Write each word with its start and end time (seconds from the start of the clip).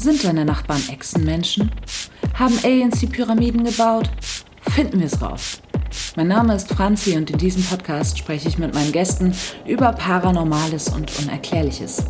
Sind 0.00 0.24
deine 0.24 0.46
Nachbarn 0.46 0.82
Echsenmenschen? 0.90 1.70
Haben 2.32 2.58
Aliens 2.64 3.00
die 3.00 3.06
Pyramiden 3.06 3.64
gebaut? 3.64 4.08
Finden 4.62 4.98
wir 4.98 5.06
es 5.06 5.20
raus. 5.20 5.60
Mein 6.16 6.28
Name 6.28 6.54
ist 6.54 6.70
Franzi 6.70 7.18
und 7.18 7.28
in 7.28 7.36
diesem 7.36 7.62
Podcast 7.62 8.16
spreche 8.16 8.48
ich 8.48 8.56
mit 8.56 8.72
meinen 8.72 8.92
Gästen 8.92 9.34
über 9.66 9.92
Paranormales 9.92 10.88
und 10.88 11.12
Unerklärliches. 11.18 12.02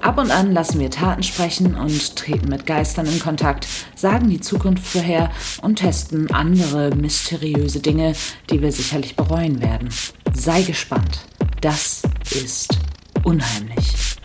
Ab 0.00 0.18
und 0.18 0.32
an 0.32 0.50
lassen 0.50 0.80
wir 0.80 0.90
Taten 0.90 1.22
sprechen 1.22 1.76
und 1.76 2.16
treten 2.16 2.48
mit 2.48 2.66
Geistern 2.66 3.06
in 3.06 3.20
Kontakt, 3.20 3.68
sagen 3.94 4.28
die 4.28 4.40
Zukunft 4.40 4.84
vorher 4.84 5.30
und 5.62 5.76
testen 5.76 6.28
andere 6.32 6.96
mysteriöse 6.96 7.78
Dinge, 7.78 8.14
die 8.50 8.60
wir 8.60 8.72
sicherlich 8.72 9.14
bereuen 9.14 9.62
werden. 9.62 9.90
Sei 10.34 10.62
gespannt. 10.62 11.20
Das 11.60 12.02
ist 12.32 12.76
unheimlich. 13.22 14.16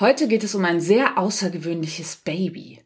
Heute 0.00 0.28
geht 0.28 0.44
es 0.44 0.54
um 0.54 0.64
ein 0.64 0.80
sehr 0.80 1.18
außergewöhnliches 1.18 2.20
Baby. 2.24 2.78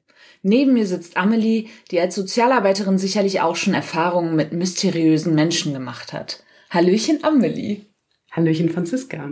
Neben 0.42 0.72
mir 0.72 0.86
sitzt 0.86 1.18
Amelie, 1.18 1.68
die 1.90 2.00
als 2.00 2.14
Sozialarbeiterin 2.14 2.96
sicherlich 2.96 3.42
auch 3.42 3.54
schon 3.54 3.74
Erfahrungen 3.74 4.34
mit 4.34 4.54
mysteriösen 4.54 5.34
Menschen 5.34 5.74
gemacht 5.74 6.14
hat. 6.14 6.42
Hallöchen 6.70 7.22
Amelie. 7.22 7.82
Hallöchen 8.30 8.70
Franziska. 8.70 9.28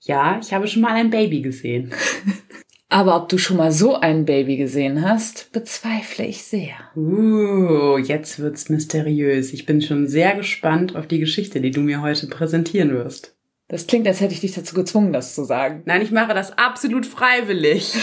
Ja, 0.00 0.40
ich 0.40 0.54
habe 0.54 0.68
schon 0.68 0.80
mal 0.80 0.94
ein 0.94 1.10
Baby 1.10 1.42
gesehen. 1.42 1.92
Aber 2.88 3.14
ob 3.16 3.28
du 3.28 3.36
schon 3.36 3.58
mal 3.58 3.72
so 3.72 3.96
ein 3.96 4.24
Baby 4.24 4.56
gesehen 4.56 5.06
hast, 5.06 5.52
bezweifle 5.52 6.24
ich 6.24 6.42
sehr. 6.42 6.76
Uh, 6.96 7.98
jetzt 7.98 8.38
wird's 8.38 8.70
mysteriös. 8.70 9.52
Ich 9.52 9.66
bin 9.66 9.82
schon 9.82 10.08
sehr 10.08 10.34
gespannt 10.34 10.96
auf 10.96 11.06
die 11.06 11.18
Geschichte, 11.18 11.60
die 11.60 11.72
du 11.72 11.82
mir 11.82 12.00
heute 12.00 12.26
präsentieren 12.28 12.92
wirst. 12.92 13.37
Das 13.68 13.86
klingt, 13.86 14.06
als 14.08 14.20
hätte 14.20 14.32
ich 14.32 14.40
dich 14.40 14.54
dazu 14.54 14.74
gezwungen, 14.74 15.12
das 15.12 15.34
zu 15.34 15.44
sagen. 15.44 15.82
Nein, 15.84 16.00
ich 16.00 16.10
mache 16.10 16.34
das 16.34 16.56
absolut 16.56 17.04
freiwillig. 17.04 17.94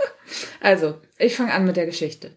also, 0.60 0.96
ich 1.18 1.36
fange 1.36 1.52
an 1.52 1.64
mit 1.64 1.76
der 1.76 1.86
Geschichte. 1.86 2.36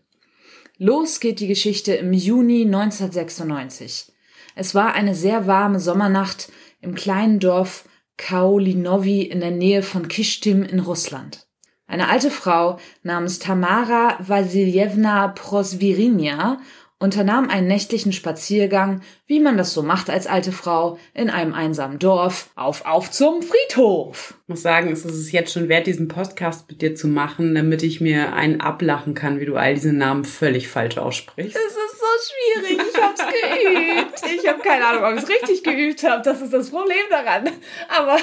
Los 0.77 1.19
geht 1.19 1.39
die 1.39 1.47
Geschichte 1.47 1.95
im 1.95 2.13
Juni 2.13 2.61
1996. 2.65 4.11
Es 4.55 4.75
war 4.75 4.93
eine 4.93 5.15
sehr 5.15 5.47
warme 5.47 5.79
Sommernacht 5.79 6.51
im 6.79 6.93
kleinen 6.93 7.39
Dorf 7.39 7.85
Kaulinovi 8.17 9.23
in 9.23 9.39
der 9.39 9.51
Nähe 9.51 9.81
von 9.81 10.07
Kishtim 10.07 10.61
in 10.63 10.79
Russland. 10.79 11.47
Eine 11.87 12.09
alte 12.09 12.29
Frau 12.29 12.77
namens 13.01 13.39
Tamara 13.39 14.17
Vasiljewna 14.19 15.29
Prosvirinia 15.29 16.59
unternahm 16.99 17.49
einen 17.49 17.67
nächtlichen 17.67 18.11
Spaziergang, 18.11 19.01
wie 19.27 19.39
man 19.39 19.57
das 19.57 19.73
so 19.73 19.83
macht 19.83 20.09
als 20.09 20.25
alte 20.25 20.51
Frau, 20.51 20.97
in 21.13 21.29
einem 21.29 21.53
einsamen 21.53 21.99
Dorf, 21.99 22.49
auf, 22.55 22.85
auf 22.85 23.11
zum 23.11 23.43
Friedhof. 23.43 24.33
Ich 24.43 24.49
muss 24.49 24.61
sagen, 24.63 24.91
es 24.91 25.05
ist 25.05 25.31
jetzt 25.31 25.53
schon 25.53 25.69
wert, 25.69 25.85
diesen 25.85 26.07
Podcast 26.07 26.67
mit 26.69 26.81
dir 26.81 26.95
zu 26.95 27.07
machen, 27.07 27.53
damit 27.53 27.83
ich 27.83 28.01
mir 28.01 28.33
einen 28.33 28.61
ablachen 28.61 29.13
kann, 29.13 29.39
wie 29.39 29.45
du 29.45 29.55
all 29.55 29.75
diese 29.75 29.93
Namen 29.93 30.25
völlig 30.25 30.69
falsch 30.69 30.97
aussprichst. 30.97 31.55
Es 31.55 31.71
ist 31.71 31.99
so 31.99 32.63
schwierig, 32.63 32.81
ich 32.89 33.01
hab's 33.01 33.19
geübt. 33.19 34.39
Ich 34.39 34.47
habe 34.47 34.59
keine 34.59 34.85
Ahnung, 34.85 35.03
ob 35.03 35.17
ich 35.17 35.23
es 35.23 35.29
richtig 35.29 35.63
geübt 35.63 36.03
habe, 36.03 36.23
das 36.23 36.41
ist 36.41 36.53
das 36.53 36.71
Problem 36.71 36.97
daran. 37.11 37.49
Aber 37.95 38.17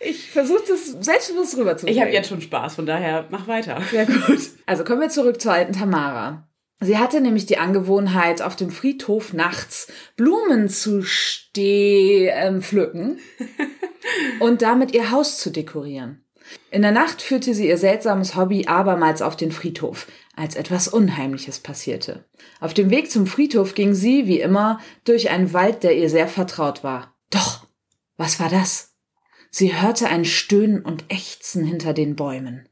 ich 0.00 0.30
versuche 0.30 0.62
das 0.66 0.86
selbstbewusst 1.00 1.56
rüberzubringen. 1.56 1.96
Ich 1.96 2.02
habe 2.02 2.12
jetzt 2.12 2.28
schon 2.28 2.40
Spaß, 2.40 2.74
von 2.74 2.86
daher 2.86 3.26
mach 3.30 3.46
weiter. 3.46 3.80
Sehr 3.90 4.06
gut. 4.06 4.40
Also 4.66 4.82
kommen 4.82 5.00
wir 5.00 5.10
zurück 5.10 5.40
zur 5.40 5.52
alten 5.52 5.72
Tamara. 5.72 6.48
Sie 6.80 6.98
hatte 6.98 7.20
nämlich 7.20 7.46
die 7.46 7.58
Angewohnheit, 7.58 8.42
auf 8.42 8.54
dem 8.54 8.70
Friedhof 8.70 9.32
nachts 9.32 9.88
Blumen 10.16 10.68
zu 10.68 11.02
steh 11.02 12.28
ähm, 12.28 12.60
pflücken 12.60 13.18
und 14.40 14.60
damit 14.60 14.92
ihr 14.92 15.10
Haus 15.10 15.38
zu 15.38 15.50
dekorieren. 15.50 16.22
In 16.70 16.82
der 16.82 16.92
Nacht 16.92 17.22
führte 17.22 17.54
sie 17.54 17.66
ihr 17.66 17.78
seltsames 17.78 18.36
Hobby 18.36 18.66
abermals 18.66 19.22
auf 19.22 19.36
den 19.36 19.52
Friedhof, 19.52 20.06
als 20.36 20.54
etwas 20.54 20.86
Unheimliches 20.86 21.60
passierte. 21.60 22.26
Auf 22.60 22.74
dem 22.74 22.90
Weg 22.90 23.10
zum 23.10 23.26
Friedhof 23.26 23.74
ging 23.74 23.94
sie, 23.94 24.26
wie 24.26 24.40
immer, 24.40 24.78
durch 25.04 25.30
einen 25.30 25.52
Wald, 25.52 25.82
der 25.82 25.96
ihr 25.96 26.10
sehr 26.10 26.28
vertraut 26.28 26.84
war. 26.84 27.16
Doch, 27.30 27.66
was 28.16 28.38
war 28.38 28.50
das? 28.50 28.94
Sie 29.50 29.80
hörte 29.80 30.08
ein 30.08 30.24
Stöhnen 30.24 30.82
und 30.82 31.04
Ächzen 31.08 31.64
hinter 31.64 31.94
den 31.94 32.14
Bäumen. 32.14 32.68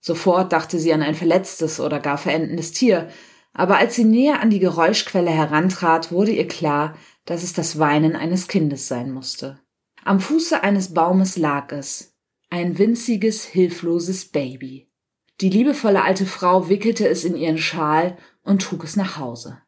Sofort 0.00 0.52
dachte 0.52 0.78
sie 0.78 0.92
an 0.92 1.02
ein 1.02 1.14
verletztes 1.14 1.80
oder 1.80 1.98
gar 1.98 2.18
verendendes 2.18 2.72
Tier, 2.72 3.08
aber 3.58 3.78
als 3.78 3.96
sie 3.96 4.04
näher 4.04 4.40
an 4.40 4.50
die 4.50 4.60
Geräuschquelle 4.60 5.32
herantrat, 5.32 6.12
wurde 6.12 6.30
ihr 6.30 6.46
klar, 6.46 6.96
dass 7.24 7.42
es 7.42 7.54
das 7.54 7.80
Weinen 7.80 8.14
eines 8.14 8.46
Kindes 8.46 8.86
sein 8.86 9.10
musste. 9.10 9.58
Am 10.04 10.20
Fuße 10.20 10.62
eines 10.62 10.94
Baumes 10.94 11.36
lag 11.36 11.72
es, 11.72 12.14
ein 12.50 12.78
winziges, 12.78 13.44
hilfloses 13.44 14.26
Baby. 14.26 14.88
Die 15.40 15.50
liebevolle 15.50 16.04
alte 16.04 16.24
Frau 16.24 16.68
wickelte 16.68 17.08
es 17.08 17.24
in 17.24 17.36
ihren 17.36 17.58
Schal 17.58 18.16
und 18.44 18.62
trug 18.62 18.84
es 18.84 18.94
nach 18.94 19.18
Hause. 19.18 19.60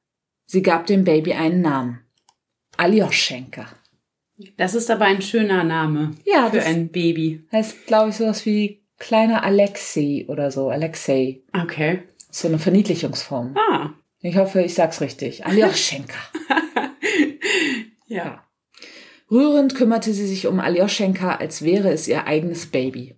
Sie 0.46 0.62
gab 0.62 0.86
dem 0.86 1.02
Baby 1.02 1.32
einen 1.32 1.60
Namen. 1.60 1.98
Aljoschenka. 2.76 3.66
Das 4.56 4.76
ist 4.76 4.88
aber 4.88 5.06
ein 5.06 5.20
schöner 5.20 5.64
Name 5.64 6.12
ja, 6.24 6.48
für 6.48 6.62
ein 6.62 6.90
Baby. 6.90 7.44
Heißt, 7.50 7.88
glaube 7.88 8.10
ich, 8.10 8.16
sowas 8.16 8.46
wie 8.46 8.84
kleiner 8.98 9.42
Alexei 9.42 10.26
oder 10.28 10.52
so. 10.52 10.70
Alexei. 10.70 11.42
Okay. 11.52 12.04
So 12.30 12.48
eine 12.48 12.58
Verniedlichungsform. 12.58 13.56
Ah. 13.56 13.90
Ich 14.20 14.36
hoffe, 14.36 14.60
ich 14.62 14.74
sag's 14.74 15.00
richtig. 15.00 15.46
Aljoschenka. 15.46 16.18
ja. 18.06 18.44
Rührend 19.30 19.74
kümmerte 19.74 20.12
sie 20.12 20.26
sich 20.26 20.46
um 20.46 20.60
Aljoschenka, 20.60 21.36
als 21.36 21.62
wäre 21.62 21.90
es 21.90 22.06
ihr 22.08 22.26
eigenes 22.26 22.66
Baby. 22.66 23.16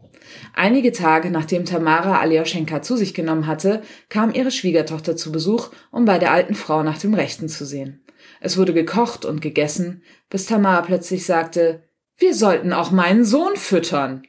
Einige 0.55 0.93
Tage 0.93 1.31
nachdem 1.31 1.65
Tamara 1.65 2.21
Aljoschenka 2.21 2.83
zu 2.83 2.97
sich 2.97 3.15
genommen 3.15 3.47
hatte, 3.47 3.83
kam 4.09 4.33
ihre 4.33 4.51
Schwiegertochter 4.51 5.17
zu 5.17 5.33
Besuch, 5.33 5.71
um 5.91 6.05
bei 6.05 6.19
der 6.19 6.33
alten 6.33 6.55
Frau 6.55 6.83
nach 6.83 6.99
dem 6.99 7.15
Rechten 7.15 7.49
zu 7.49 7.67
sehen. 7.67 8.05
Es 8.41 8.56
wurde 8.56 8.72
gekocht 8.72 9.25
und 9.25 9.41
gegessen, 9.41 10.03
bis 10.31 10.47
Tamara 10.47 10.83
plötzlich 10.83 11.27
sagte, 11.27 11.83
wir 12.17 12.34
sollten 12.34 12.72
auch 12.72 12.91
meinen 12.91 13.25
Sohn 13.25 13.56
füttern. 13.56 14.22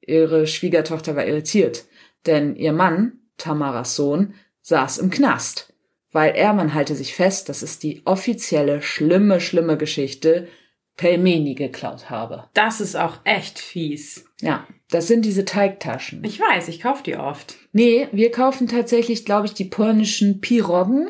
Ihre 0.00 0.46
Schwiegertochter 0.46 1.16
war 1.16 1.26
irritiert, 1.26 1.84
denn 2.26 2.56
ihr 2.56 2.72
Mann, 2.72 3.25
Tamaras 3.38 3.96
Sohn, 3.96 4.34
saß 4.62 4.98
im 4.98 5.10
Knast, 5.10 5.72
weil 6.12 6.34
er, 6.34 6.52
man 6.52 6.74
halte 6.74 6.94
sich 6.94 7.14
fest, 7.14 7.48
das 7.48 7.62
ist 7.62 7.82
die 7.82 8.02
offizielle, 8.04 8.82
schlimme, 8.82 9.40
schlimme 9.40 9.76
Geschichte, 9.76 10.48
Pelmeni 10.96 11.54
geklaut 11.54 12.10
habe. 12.10 12.44
Das 12.54 12.80
ist 12.80 12.96
auch 12.96 13.18
echt 13.24 13.58
fies. 13.58 14.24
Ja, 14.40 14.66
das 14.90 15.06
sind 15.08 15.24
diese 15.24 15.44
Teigtaschen. 15.44 16.24
Ich 16.24 16.40
weiß, 16.40 16.68
ich 16.68 16.80
kaufe 16.80 17.02
die 17.02 17.16
oft. 17.16 17.56
Nee, 17.72 18.08
wir 18.12 18.30
kaufen 18.30 18.66
tatsächlich, 18.66 19.24
glaube 19.24 19.46
ich, 19.46 19.54
die 19.54 19.64
polnischen 19.64 20.40
Piroggen. 20.40 21.08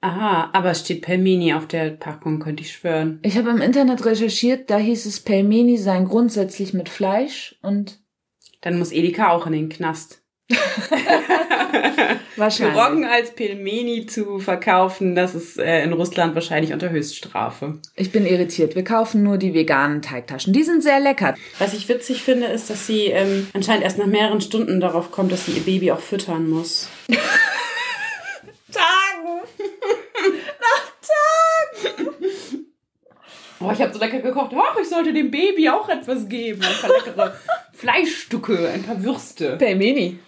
Aha, 0.00 0.50
aber 0.52 0.70
es 0.70 0.80
steht 0.80 1.02
Pelmeni 1.02 1.54
auf 1.54 1.66
der 1.66 1.90
Packung, 1.90 2.38
könnte 2.38 2.62
ich 2.62 2.72
schwören. 2.72 3.18
Ich 3.22 3.36
habe 3.36 3.50
im 3.50 3.60
Internet 3.60 4.04
recherchiert, 4.04 4.70
da 4.70 4.78
hieß 4.78 5.06
es, 5.06 5.20
Pelmeni 5.20 5.78
seien 5.78 6.06
grundsätzlich 6.06 6.74
mit 6.74 6.88
Fleisch 6.88 7.56
und... 7.62 8.00
Dann 8.60 8.78
muss 8.78 8.92
Edeka 8.92 9.30
auch 9.30 9.46
in 9.46 9.52
den 9.52 9.68
Knast. 9.68 10.22
wahrscheinlich. 12.36 12.76
Piroggen 12.76 13.04
als 13.04 13.30
Pelmeni 13.34 14.06
zu 14.06 14.38
verkaufen, 14.38 15.14
das 15.14 15.34
ist 15.34 15.58
äh, 15.58 15.82
in 15.82 15.92
Russland 15.92 16.34
wahrscheinlich 16.34 16.72
unter 16.72 16.90
Höchststrafe. 16.90 17.78
Ich 17.94 18.12
bin 18.12 18.26
irritiert. 18.26 18.74
Wir 18.74 18.84
kaufen 18.84 19.22
nur 19.22 19.38
die 19.38 19.54
veganen 19.54 20.02
Teigtaschen. 20.02 20.52
Die 20.52 20.62
sind 20.62 20.82
sehr 20.82 21.00
lecker. 21.00 21.34
Was 21.58 21.74
ich 21.74 21.88
witzig 21.88 22.22
finde, 22.22 22.46
ist, 22.46 22.70
dass 22.70 22.86
sie 22.86 23.06
ähm, 23.06 23.48
anscheinend 23.52 23.84
erst 23.84 23.98
nach 23.98 24.06
mehreren 24.06 24.40
Stunden 24.40 24.80
darauf 24.80 25.10
kommt, 25.10 25.32
dass 25.32 25.46
sie 25.46 25.52
ihr 25.52 25.62
Baby 25.62 25.92
auch 25.92 26.00
füttern 26.00 26.48
muss. 26.48 26.88
Tagen! 28.72 29.42
nach 30.60 30.92
Tagen! 31.94 32.16
Oh, 33.58 33.70
ich 33.72 33.80
habe 33.80 33.92
so 33.92 33.98
lecker 33.98 34.20
gekocht. 34.20 34.50
Oh, 34.54 34.80
ich 34.80 34.88
sollte 34.88 35.12
dem 35.12 35.30
Baby 35.30 35.68
auch 35.70 35.88
etwas 35.88 36.28
geben. 36.28 36.62
Ein 36.62 36.74
paar 36.80 36.90
leckere 36.90 37.34
Fleischstücke, 37.72 38.70
ein 38.72 38.82
paar 38.82 39.02
Würste. 39.02 39.56
Pelmeni. 39.56 40.18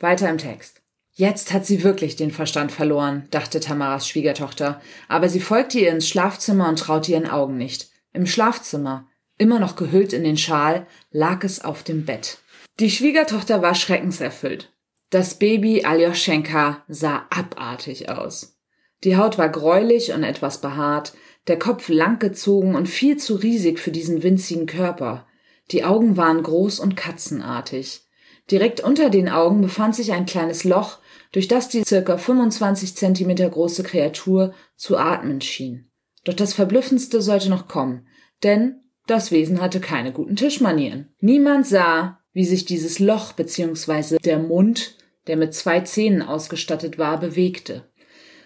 Weiter 0.00 0.28
im 0.28 0.38
Text. 0.38 0.80
Jetzt 1.12 1.52
hat 1.52 1.66
sie 1.66 1.82
wirklich 1.84 2.16
den 2.16 2.30
Verstand 2.30 2.72
verloren, 2.72 3.28
dachte 3.30 3.60
Tamaras 3.60 4.08
Schwiegertochter, 4.08 4.80
aber 5.08 5.28
sie 5.28 5.40
folgte 5.40 5.78
ihr 5.78 5.90
ins 5.90 6.08
Schlafzimmer 6.08 6.68
und 6.68 6.78
traute 6.78 7.12
ihren 7.12 7.28
Augen 7.28 7.58
nicht. 7.58 7.90
Im 8.12 8.26
Schlafzimmer, 8.26 9.06
immer 9.36 9.58
noch 9.58 9.76
gehüllt 9.76 10.12
in 10.12 10.24
den 10.24 10.38
Schal, 10.38 10.86
lag 11.10 11.44
es 11.44 11.62
auf 11.62 11.82
dem 11.82 12.06
Bett. 12.06 12.38
Die 12.78 12.90
Schwiegertochter 12.90 13.60
war 13.60 13.74
schreckenserfüllt. 13.74 14.72
Das 15.10 15.38
Baby 15.38 15.84
Aljoschenka 15.84 16.84
sah 16.88 17.26
abartig 17.30 18.08
aus. 18.08 18.56
Die 19.04 19.16
Haut 19.16 19.38
war 19.38 19.48
gräulich 19.48 20.12
und 20.12 20.22
etwas 20.22 20.60
behaart, 20.60 21.12
der 21.46 21.58
Kopf 21.58 21.88
langgezogen 21.88 22.74
und 22.74 22.88
viel 22.88 23.16
zu 23.16 23.34
riesig 23.34 23.78
für 23.78 23.90
diesen 23.90 24.22
winzigen 24.22 24.66
Körper. 24.66 25.26
Die 25.70 25.84
Augen 25.84 26.16
waren 26.16 26.42
groß 26.42 26.80
und 26.80 26.96
katzenartig. 26.96 28.02
Direkt 28.50 28.80
unter 28.80 29.10
den 29.10 29.28
Augen 29.28 29.60
befand 29.60 29.94
sich 29.94 30.12
ein 30.12 30.26
kleines 30.26 30.64
Loch, 30.64 30.98
durch 31.32 31.48
das 31.48 31.68
die 31.68 31.84
circa 31.84 32.18
25 32.18 32.96
Zentimeter 32.96 33.48
große 33.48 33.82
Kreatur 33.82 34.54
zu 34.76 34.96
atmen 34.96 35.40
schien. 35.40 35.90
Doch 36.24 36.34
das 36.34 36.54
Verblüffendste 36.54 37.22
sollte 37.22 37.48
noch 37.48 37.68
kommen, 37.68 38.06
denn 38.42 38.80
das 39.06 39.30
Wesen 39.30 39.60
hatte 39.60 39.80
keine 39.80 40.12
guten 40.12 40.36
Tischmanieren. 40.36 41.12
Niemand 41.20 41.66
sah, 41.66 42.20
wie 42.32 42.44
sich 42.44 42.64
dieses 42.64 42.98
Loch 42.98 43.32
bzw. 43.32 44.18
der 44.18 44.38
Mund, 44.38 44.96
der 45.26 45.36
mit 45.36 45.54
zwei 45.54 45.80
Zähnen 45.80 46.22
ausgestattet 46.22 46.98
war, 46.98 47.18
bewegte. 47.18 47.90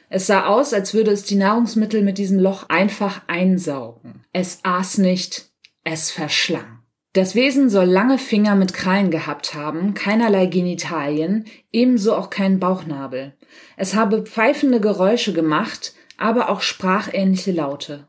Es 0.08 0.26
sah 0.26 0.46
aus, 0.46 0.72
als 0.72 0.94
würde 0.94 1.10
es 1.10 1.24
die 1.24 1.34
Nahrungsmittel 1.34 2.02
mit 2.02 2.18
diesem 2.18 2.38
Loch 2.38 2.68
einfach 2.68 3.22
einsaugen. 3.26 4.24
Es 4.32 4.60
aß 4.62 4.98
nicht, 4.98 5.50
es 5.82 6.10
verschlang. 6.10 6.73
Das 7.14 7.36
Wesen 7.36 7.70
soll 7.70 7.84
lange 7.84 8.18
Finger 8.18 8.56
mit 8.56 8.74
Krallen 8.74 9.12
gehabt 9.12 9.54
haben, 9.54 9.94
keinerlei 9.94 10.46
Genitalien, 10.46 11.44
ebenso 11.70 12.16
auch 12.16 12.28
keinen 12.28 12.58
Bauchnabel. 12.58 13.34
Es 13.76 13.94
habe 13.94 14.22
pfeifende 14.22 14.80
Geräusche 14.80 15.32
gemacht, 15.32 15.94
aber 16.18 16.48
auch 16.48 16.60
sprachähnliche 16.60 17.52
Laute. 17.52 18.08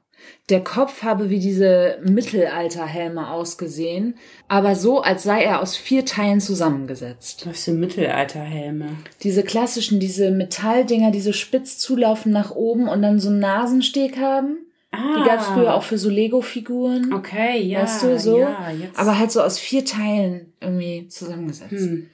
Der 0.50 0.64
Kopf 0.64 1.04
habe 1.04 1.30
wie 1.30 1.38
diese 1.38 2.00
Mittelalterhelme 2.04 3.30
ausgesehen, 3.30 4.18
aber 4.48 4.74
so, 4.74 5.04
als 5.04 5.22
sei 5.22 5.44
er 5.44 5.62
aus 5.62 5.78
vier 5.78 6.04
Teilen 6.04 6.42
zusammengesetzt. 6.42 7.46
Was 7.48 7.66
für 7.66 7.74
Mittelalterhelme? 7.74 8.88
Diese 9.22 9.44
klassischen, 9.44 10.00
diese 10.00 10.32
Metalldinger, 10.32 11.12
die 11.12 11.22
so 11.22 11.32
spitz 11.32 11.78
zulaufen 11.78 12.32
nach 12.32 12.50
oben 12.50 12.88
und 12.88 13.04
dann 13.04 13.20
so 13.20 13.30
einen 13.30 13.38
Nasensteg 13.38 14.18
haben. 14.18 14.65
Ah. 14.96 15.20
Die 15.20 15.28
gab 15.28 15.40
es 15.40 15.48
früher 15.48 15.74
auch 15.74 15.84
für 15.84 15.98
so 15.98 16.10
Lego-Figuren. 16.10 17.14
Okay, 17.14 17.62
ja. 17.62 17.82
Weißt 17.82 18.04
du, 18.04 18.20
so. 18.20 18.40
Ja. 18.40 18.58
Aber 18.96 19.20
halt 19.20 19.32
so 19.32 19.42
aus 19.42 19.60
vier 19.60 19.86
Teilen 19.86 20.54
irgendwie 20.62 21.08
zusammengesetzt. 21.08 21.72
Hm. 21.72 22.10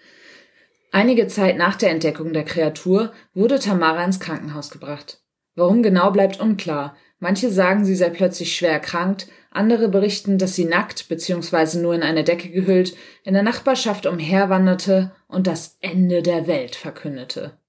Einige 0.92 1.28
Zeit 1.28 1.58
nach 1.58 1.76
der 1.76 1.92
Entdeckung 1.92 2.34
der 2.34 2.44
Kreatur 2.44 3.14
wurde 3.34 3.60
Tamara 3.60 4.04
ins 4.04 4.20
Krankenhaus 4.20 4.70
gebracht. 4.70 5.22
Warum 5.56 5.84
genau 5.84 6.12
bleibt 6.12 6.40
unklar. 6.40 6.96
Manche 7.20 7.50
sagen, 7.52 7.86
sie 7.86 7.96
sei 7.96 8.10
plötzlich 8.10 8.56
schwer 8.56 8.72
erkrankt, 8.72 9.28
andere 9.52 9.90
berichten, 9.90 10.38
dass 10.38 10.56
sie 10.56 10.66
nackt 10.66 11.08
bzw. 11.08 11.80
nur 11.80 11.94
in 11.94 12.04
eine 12.04 12.24
Decke 12.24 12.50
gehüllt 12.50 12.96
in 13.24 13.34
der 13.34 13.44
Nachbarschaft 13.44 14.06
umherwanderte 14.06 15.12
und 15.28 15.46
das 15.46 15.78
Ende 15.82 16.24
der 16.24 16.48
Welt 16.48 16.76
verkündete. 16.76 17.61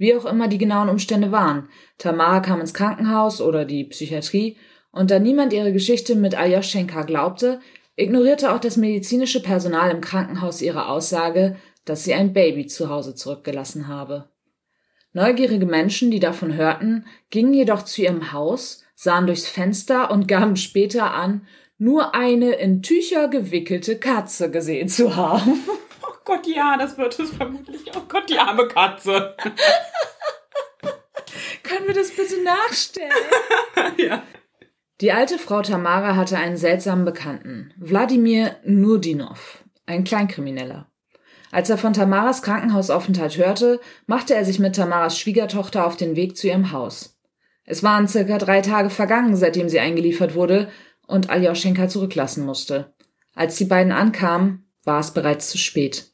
Wie 0.00 0.16
auch 0.16 0.24
immer 0.24 0.48
die 0.48 0.56
genauen 0.56 0.88
Umstände 0.88 1.30
waren, 1.30 1.68
Tamara 1.98 2.40
kam 2.40 2.58
ins 2.62 2.72
Krankenhaus 2.72 3.42
oder 3.42 3.66
die 3.66 3.84
Psychiatrie, 3.84 4.56
und 4.92 5.10
da 5.10 5.18
niemand 5.18 5.52
ihre 5.52 5.74
Geschichte 5.74 6.16
mit 6.16 6.34
Aljoschenka 6.34 7.02
glaubte, 7.02 7.60
ignorierte 7.96 8.54
auch 8.54 8.60
das 8.60 8.78
medizinische 8.78 9.42
Personal 9.42 9.90
im 9.90 10.00
Krankenhaus 10.00 10.62
ihre 10.62 10.88
Aussage, 10.88 11.56
dass 11.84 12.02
sie 12.02 12.14
ein 12.14 12.32
Baby 12.32 12.66
zu 12.66 12.88
Hause 12.88 13.14
zurückgelassen 13.14 13.88
habe. 13.88 14.30
Neugierige 15.12 15.66
Menschen, 15.66 16.10
die 16.10 16.18
davon 16.18 16.54
hörten, 16.54 17.04
gingen 17.28 17.52
jedoch 17.52 17.82
zu 17.82 18.00
ihrem 18.00 18.32
Haus, 18.32 18.82
sahen 18.94 19.26
durchs 19.26 19.48
Fenster 19.48 20.10
und 20.10 20.26
gaben 20.26 20.56
später 20.56 21.12
an, 21.12 21.46
nur 21.76 22.14
eine 22.14 22.52
in 22.52 22.80
Tücher 22.80 23.28
gewickelte 23.28 23.98
Katze 23.98 24.50
gesehen 24.50 24.88
zu 24.88 25.14
haben. 25.14 25.60
Gott, 26.30 26.46
ja, 26.46 26.76
das 26.76 26.96
wird 26.96 27.18
es 27.18 27.30
vermutlich. 27.30 27.90
Oh 27.96 28.02
Gott, 28.06 28.30
die 28.30 28.38
arme 28.38 28.68
Katze. 28.68 29.34
Können 31.64 31.88
wir 31.88 31.94
das 31.94 32.12
bitte 32.12 32.40
nachstellen? 32.44 33.10
ja. 33.96 34.22
Die 35.00 35.10
alte 35.10 35.40
Frau 35.40 35.62
Tamara 35.62 36.14
hatte 36.14 36.38
einen 36.38 36.56
seltsamen 36.56 37.04
Bekannten, 37.04 37.74
Wladimir 37.78 38.54
Nurdinov, 38.64 39.64
ein 39.86 40.04
Kleinkrimineller. 40.04 40.88
Als 41.50 41.68
er 41.68 41.78
von 41.78 41.94
Tamaras 41.94 42.42
Krankenhausaufenthalt 42.42 43.36
hörte, 43.36 43.80
machte 44.06 44.36
er 44.36 44.44
sich 44.44 44.60
mit 44.60 44.76
Tamaras 44.76 45.18
Schwiegertochter 45.18 45.84
auf 45.84 45.96
den 45.96 46.14
Weg 46.14 46.36
zu 46.36 46.46
ihrem 46.46 46.70
Haus. 46.70 47.18
Es 47.64 47.82
waren 47.82 48.06
circa 48.06 48.38
drei 48.38 48.60
Tage 48.60 48.90
vergangen, 48.90 49.34
seitdem 49.34 49.68
sie 49.68 49.80
eingeliefert 49.80 50.36
wurde 50.36 50.70
und 51.08 51.28
Aljoschenka 51.28 51.88
zurücklassen 51.88 52.46
musste. 52.46 52.94
Als 53.34 53.56
die 53.56 53.64
beiden 53.64 53.90
ankamen, 53.90 54.70
war 54.84 55.00
es 55.00 55.12
bereits 55.12 55.50
zu 55.50 55.58
spät. 55.58 56.09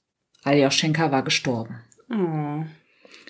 Aljoschenka 0.46 1.10
war 1.10 1.22
gestorben. 1.22 1.81
Oh. 2.10 2.64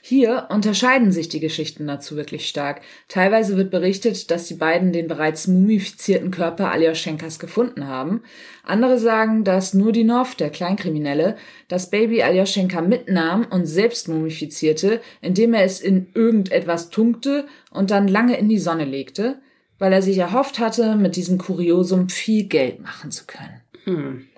Hier 0.03 0.47
unterscheiden 0.51 1.11
sich 1.11 1.29
die 1.29 1.41
Geschichten 1.41 1.89
dazu 1.89 2.15
wirklich 2.15 2.47
stark. 2.47 2.81
Teilweise 3.09 3.57
wird 3.57 3.73
berichtet, 3.73 4.31
dass 4.31 4.47
die 4.47 4.55
beiden 4.55 4.93
den 4.93 5.09
bereits 5.09 5.49
mumifizierten 5.49 6.31
Körper 6.31 6.71
Aljoschenkas 6.71 7.41
gefunden 7.41 7.89
haben. 7.89 8.23
Andere 8.63 9.01
sagen, 9.01 9.43
dass 9.43 9.75
Nurdinov, 9.75 10.37
der 10.37 10.51
Kleinkriminelle, 10.51 11.37
das 11.67 11.91
Baby 11.91 12.23
Aljoschenka 12.23 12.83
mitnahm 12.83 13.49
und 13.51 13.67
selbst 13.67 14.09
mumifizierte, 14.09 15.01
indem 15.23 15.55
er 15.55 15.65
es 15.65 15.81
in 15.81 16.07
irgendetwas 16.15 16.91
tunkte 16.91 17.47
und 17.73 17.91
dann 17.91 18.07
lange 18.07 18.37
in 18.39 18.49
die 18.49 18.61
Sonne 18.61 18.85
legte, 18.85 19.41
weil 19.81 19.93
er 19.93 20.03
sich 20.03 20.19
erhofft 20.19 20.61
hatte, 20.61 20.95
mit 20.95 21.17
diesem 21.17 21.39
Kuriosum 21.39 22.11
viel 22.11 22.45
Geld 22.45 22.81
machen 22.81 23.11
zu 23.11 23.25
können. 23.27 23.61
Hm. 23.83 24.29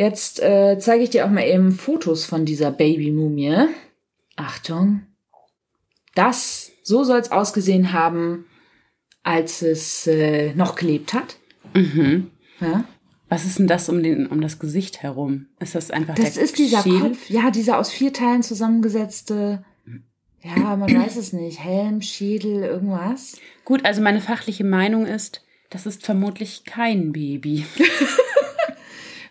Jetzt 0.00 0.40
äh, 0.40 0.78
zeige 0.78 1.04
ich 1.04 1.10
dir 1.10 1.26
auch 1.26 1.30
mal 1.30 1.46
eben 1.46 1.72
Fotos 1.72 2.24
von 2.24 2.46
dieser 2.46 2.70
Baby-Mumie. 2.70 3.66
Achtung. 4.34 5.02
Das, 6.14 6.72
so 6.82 7.04
soll 7.04 7.18
es 7.18 7.30
ausgesehen 7.30 7.92
haben, 7.92 8.46
als 9.24 9.60
es 9.60 10.06
äh, 10.06 10.54
noch 10.54 10.74
gelebt 10.74 11.12
hat. 11.12 11.36
Mhm. 11.74 12.30
Ja? 12.62 12.84
Was 13.28 13.44
ist 13.44 13.58
denn 13.58 13.66
das 13.66 13.90
um, 13.90 14.02
den, 14.02 14.26
um 14.26 14.40
das 14.40 14.58
Gesicht 14.58 15.02
herum? 15.02 15.48
Ist 15.58 15.74
das 15.74 15.90
einfach 15.90 16.14
Das 16.14 16.38
ist 16.38 16.56
dieser 16.56 16.82
Schädel? 16.82 17.00
Kopf, 17.00 17.28
ja, 17.28 17.50
dieser 17.50 17.76
aus 17.76 17.90
vier 17.90 18.14
Teilen 18.14 18.42
zusammengesetzte, 18.42 19.66
ja, 20.42 20.76
man 20.76 20.96
weiß 20.96 21.16
es 21.16 21.34
nicht, 21.34 21.62
Helm, 21.62 22.00
Schädel, 22.00 22.62
irgendwas. 22.62 23.36
Gut, 23.66 23.84
also 23.84 24.00
meine 24.00 24.22
fachliche 24.22 24.64
Meinung 24.64 25.04
ist, 25.04 25.44
das 25.68 25.84
ist 25.84 26.06
vermutlich 26.06 26.64
kein 26.64 27.12
Baby. 27.12 27.66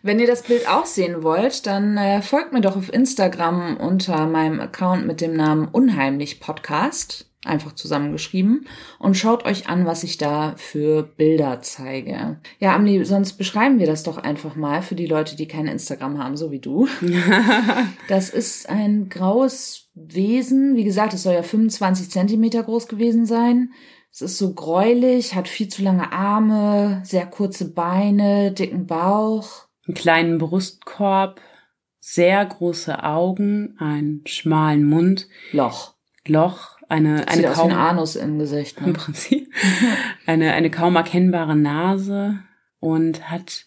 Wenn 0.02 0.20
ihr 0.20 0.28
das 0.28 0.44
Bild 0.44 0.68
auch 0.70 0.86
sehen 0.86 1.24
wollt, 1.24 1.66
dann 1.68 1.98
äh, 1.98 2.22
folgt 2.22 2.54
mir 2.54 2.62
doch 2.62 2.78
auf 2.78 2.94
Instagram 2.94 3.76
unter 3.78 4.28
meinem 4.28 4.62
Account 4.62 5.06
mit 5.06 5.20
dem 5.20 5.36
Namen 5.36 5.68
Unheimlich 5.68 6.40
Podcast, 6.40 7.30
einfach 7.44 7.74
zusammengeschrieben, 7.74 8.66
und 8.98 9.18
schaut 9.18 9.46
euch 9.46 9.68
an, 9.68 9.86
was 9.86 10.04
ich 10.04 10.18
da 10.18 10.54
für 10.56 11.04
Bilder 11.04 11.62
zeige. 11.62 12.40
Ja, 12.60 12.76
Amni, 12.76 13.04
sonst 13.04 13.34
beschreiben 13.34 13.80
wir 13.80 13.88
das 13.88 14.04
doch 14.04 14.18
einfach 14.18 14.56
mal 14.56 14.82
für 14.82 14.96
die 14.96 15.06
Leute, 15.06 15.36
die 15.36 15.50
kein 15.50 15.68
Instagram 15.68 16.24
haben, 16.24 16.38
so 16.38 16.52
wie 16.52 16.60
du. 16.60 16.88
Das 18.08 18.30
ist 18.30 18.70
ein 18.70 19.10
graues 19.10 19.90
Wesen. 19.94 20.76
Wie 20.76 20.84
gesagt, 20.84 21.14
es 21.14 21.24
soll 21.24 21.34
ja 21.34 21.44
25 21.44 22.10
Zentimeter 22.10 22.64
groß 22.64 22.88
gewesen 22.88 23.26
sein. 23.26 23.72
Es 24.12 24.22
ist 24.22 24.38
so 24.38 24.54
gräulich, 24.54 25.36
hat 25.36 25.48
viel 25.48 25.68
zu 25.68 25.84
lange 25.84 26.12
Arme, 26.12 27.02
sehr 27.04 27.26
kurze 27.28 27.72
Beine, 27.72 28.52
dicken 28.52 28.88
Bauch. 28.88 29.69
Einen 29.90 29.96
kleinen 29.96 30.38
Brustkorb, 30.38 31.42
sehr 31.98 32.46
große 32.46 33.04
Augen, 33.04 33.76
einen 33.80 34.22
schmalen 34.28 34.84
Mund, 34.86 35.28
Loch. 35.52 35.96
Loch, 36.28 36.78
eine, 36.90 37.18
Sieht 37.18 37.30
eine 37.30 37.50
aus 37.50 37.56
wie 37.56 37.60
kaum 37.62 37.72
ein 37.72 37.78
Anus 37.78 38.16
im 38.16 38.38
Gesicht. 38.38 38.78
im 38.78 38.86
Ne? 38.86 38.94
Prinzip 38.94 39.52
eine, 40.28 40.54
eine 40.54 40.70
kaum 40.70 40.96
erkennbare 40.96 41.56
Nase 41.56 42.38
und 42.80 43.32
hat 43.32 43.66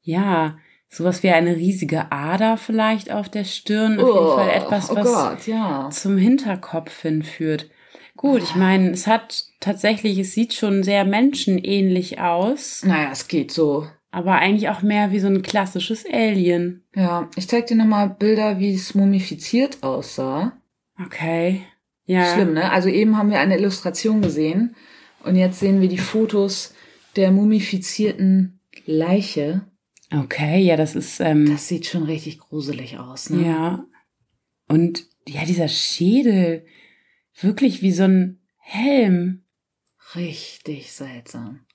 ja 0.00 0.58
sowas 0.88 1.24
wie 1.24 1.30
eine 1.30 1.56
riesige 1.56 2.12
Ader 2.12 2.56
vielleicht 2.56 3.10
auf 3.10 3.28
der 3.28 3.42
Stirn. 3.42 3.98
Auf 3.98 4.06
jeden 4.14 4.28
Fall 4.28 4.50
etwas, 4.50 4.92
oh 4.92 4.94
was 4.94 5.04
Gott, 5.04 5.46
ja. 5.48 5.90
zum 5.90 6.16
Hinterkopf 6.16 7.02
hinführt. 7.02 7.68
Gut, 8.16 8.44
ich 8.44 8.54
meine, 8.54 8.90
es 8.90 9.08
hat 9.08 9.42
tatsächlich, 9.58 10.20
es 10.20 10.34
sieht 10.34 10.54
schon 10.54 10.84
sehr 10.84 11.04
menschenähnlich 11.04 12.20
aus, 12.20 12.84
Naja, 12.84 13.08
es 13.10 13.26
geht 13.26 13.50
so. 13.50 13.88
Aber 14.14 14.36
eigentlich 14.36 14.68
auch 14.68 14.80
mehr 14.82 15.10
wie 15.10 15.18
so 15.18 15.26
ein 15.26 15.42
klassisches 15.42 16.06
Alien. 16.06 16.84
Ja, 16.94 17.28
ich 17.34 17.48
zeig 17.48 17.66
dir 17.66 17.74
nochmal 17.74 18.10
Bilder, 18.10 18.60
wie 18.60 18.72
es 18.72 18.94
mumifiziert 18.94 19.82
aussah. 19.82 20.56
Okay. 21.04 21.62
Ja. 22.06 22.32
Schlimm, 22.32 22.52
ne? 22.52 22.70
Also 22.70 22.88
eben 22.88 23.18
haben 23.18 23.30
wir 23.30 23.40
eine 23.40 23.58
Illustration 23.58 24.22
gesehen 24.22 24.76
und 25.24 25.34
jetzt 25.34 25.58
sehen 25.58 25.80
wir 25.80 25.88
die 25.88 25.98
Fotos 25.98 26.74
der 27.16 27.32
mumifizierten 27.32 28.60
Leiche. 28.86 29.62
Okay, 30.12 30.60
ja, 30.60 30.76
das 30.76 30.94
ist, 30.94 31.18
ähm, 31.18 31.50
Das 31.50 31.66
sieht 31.66 31.86
schon 31.86 32.04
richtig 32.04 32.38
gruselig 32.38 32.98
aus, 32.98 33.30
ne? 33.30 33.44
ja. 33.44 33.84
Und 34.68 35.08
ja, 35.26 35.44
dieser 35.44 35.68
Schädel, 35.68 36.66
wirklich 37.40 37.82
wie 37.82 37.92
so 37.92 38.04
ein 38.04 38.38
Helm. 38.58 39.42
Richtig 40.14 40.92
seltsam. 40.92 41.66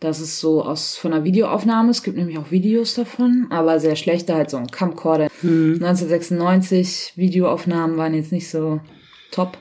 Das 0.00 0.20
ist 0.20 0.38
so 0.38 0.62
aus 0.62 0.96
von 0.96 1.12
einer 1.12 1.24
Videoaufnahme. 1.24 1.90
Es 1.90 2.02
gibt 2.02 2.16
nämlich 2.16 2.38
auch 2.38 2.50
Videos 2.50 2.94
davon, 2.94 3.48
aber 3.50 3.80
sehr 3.80 3.96
schlechte, 3.96 4.34
halt 4.34 4.50
so 4.50 4.56
ein 4.56 4.68
Camcorder. 4.68 5.28
Hm. 5.40 5.74
1996 5.74 7.14
Videoaufnahmen 7.16 7.96
waren 7.96 8.14
jetzt 8.14 8.30
nicht 8.30 8.48
so 8.48 8.80
top. 9.32 9.58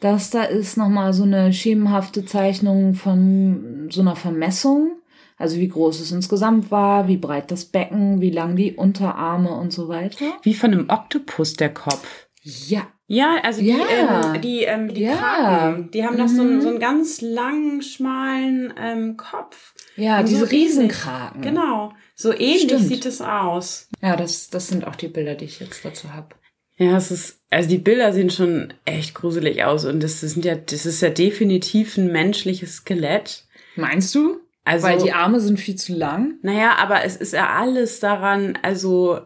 Das 0.00 0.30
da 0.30 0.44
ist 0.44 0.76
nochmal 0.76 1.12
so 1.12 1.22
eine 1.22 1.52
schemenhafte 1.52 2.24
Zeichnung 2.24 2.94
von 2.94 3.88
so 3.90 4.00
einer 4.00 4.16
Vermessung. 4.16 4.96
Also 5.36 5.56
wie 5.56 5.68
groß 5.68 6.00
es 6.00 6.12
insgesamt 6.12 6.70
war, 6.70 7.08
wie 7.08 7.16
breit 7.16 7.50
das 7.50 7.64
Becken, 7.64 8.20
wie 8.20 8.30
lang 8.30 8.56
die 8.56 8.74
Unterarme 8.74 9.50
und 9.52 9.72
so 9.72 9.88
weiter. 9.88 10.26
Wie 10.42 10.52
von 10.52 10.72
einem 10.72 10.90
Oktopus 10.90 11.54
der 11.54 11.72
Kopf. 11.72 12.28
Ja, 12.42 12.86
Ja, 13.12 13.38
also 13.42 13.60
die, 13.60 13.68
Ja. 13.70 14.32
ähm, 14.34 14.40
die, 14.40 14.62
ähm, 14.62 14.94
die 14.94 15.00
Ja. 15.02 15.16
Kraken, 15.16 15.90
die 15.90 16.04
haben 16.04 16.16
doch 16.16 16.28
so, 16.28 16.42
einen, 16.42 16.56
Mhm. 16.58 16.60
so 16.62 16.68
einen 16.68 16.78
ganz 16.78 17.20
langen, 17.20 17.82
schmalen 17.82 18.72
ähm, 18.80 19.16
Kopf. 19.16 19.74
Ja, 19.96 20.20
Und 20.20 20.28
diese 20.28 20.46
so. 20.46 20.46
Riesenkraken. 20.46 21.42
Genau, 21.42 21.92
so 22.14 22.32
ähnlich 22.32 22.62
Stimmt. 22.62 22.82
sieht 22.86 23.06
es 23.06 23.20
aus. 23.20 23.88
Ja, 24.00 24.14
das, 24.14 24.48
das 24.50 24.68
sind 24.68 24.86
auch 24.86 24.94
die 24.94 25.08
Bilder, 25.08 25.34
die 25.34 25.46
ich 25.46 25.58
jetzt 25.58 25.84
dazu 25.84 26.12
habe. 26.14 26.28
Ja, 26.76 26.96
es 26.96 27.10
ist, 27.10 27.40
also 27.50 27.68
die 27.68 27.78
Bilder 27.78 28.12
sehen 28.12 28.30
schon 28.30 28.72
echt 28.84 29.14
gruselig 29.14 29.64
aus 29.64 29.84
und 29.86 30.00
das, 30.02 30.20
das 30.20 30.30
sind 30.30 30.44
ja, 30.44 30.54
das 30.54 30.86
ist 30.86 31.02
ja 31.02 31.10
definitiv 31.10 31.96
ein 31.98 32.12
menschliches 32.12 32.76
Skelett. 32.76 33.44
Meinst 33.74 34.14
du? 34.14 34.38
Also, 34.64 34.86
Weil 34.86 34.98
die 35.02 35.12
Arme 35.12 35.40
sind 35.40 35.58
viel 35.58 35.74
zu 35.74 35.94
lang? 35.94 36.34
naja, 36.42 36.76
aber 36.78 37.02
es 37.04 37.16
ist 37.16 37.32
ja 37.32 37.48
alles 37.50 37.98
daran, 37.98 38.56
also 38.62 39.18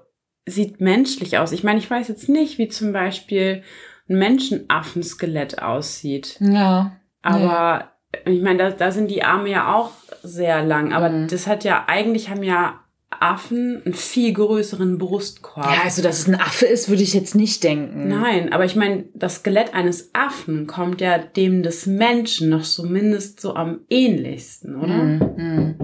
sieht 0.46 0.80
menschlich 0.80 1.38
aus. 1.38 1.52
Ich 1.52 1.64
meine, 1.64 1.78
ich 1.78 1.90
weiß 1.90 2.08
jetzt 2.08 2.28
nicht, 2.28 2.58
wie 2.58 2.68
zum 2.68 2.92
Beispiel 2.92 3.62
ein 4.08 4.18
Menschenaffenskelett 4.18 5.62
aussieht. 5.62 6.36
Ja. 6.40 6.92
Aber 7.22 7.92
ich 8.26 8.42
meine, 8.42 8.58
da, 8.58 8.70
da 8.70 8.90
sind 8.90 9.10
die 9.10 9.22
Arme 9.24 9.50
ja 9.50 9.74
auch 9.74 9.90
sehr 10.22 10.62
lang. 10.62 10.92
Aber 10.92 11.08
Mhm. 11.08 11.28
das 11.28 11.46
hat 11.46 11.64
ja, 11.64 11.84
eigentlich 11.86 12.28
haben 12.30 12.42
ja 12.42 12.80
Affen 13.20 13.80
einen 13.84 13.94
viel 13.94 14.32
größeren 14.32 14.98
Brustkorb. 14.98 15.64
Ja, 15.66 15.82
also, 15.84 16.02
dass 16.02 16.18
es 16.18 16.28
ein 16.28 16.34
Affe 16.34 16.66
ist, 16.66 16.88
würde 16.88 17.02
ich 17.04 17.14
jetzt 17.14 17.36
nicht 17.36 17.62
denken. 17.62 18.08
Nein, 18.08 18.52
aber 18.52 18.64
ich 18.64 18.74
meine, 18.74 19.04
das 19.14 19.36
Skelett 19.36 19.72
eines 19.72 20.10
Affen 20.14 20.66
kommt 20.66 21.00
ja 21.00 21.18
dem 21.18 21.62
des 21.62 21.86
Menschen 21.86 22.48
noch 22.50 22.62
zumindest 22.64 23.40
so 23.40 23.54
am 23.54 23.80
ähnlichsten, 23.88 24.74
oder? 24.76 24.94
Mhm. 25.04 25.76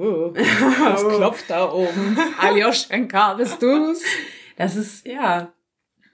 Uh, 0.00 0.32
was 0.34 1.06
klopft 1.08 1.44
da 1.48 1.70
oben? 1.72 2.16
Aljoschenka, 2.40 3.34
bist 3.34 3.60
du's? 3.62 4.02
Das 4.56 4.76
ist, 4.76 5.06
ja. 5.06 5.52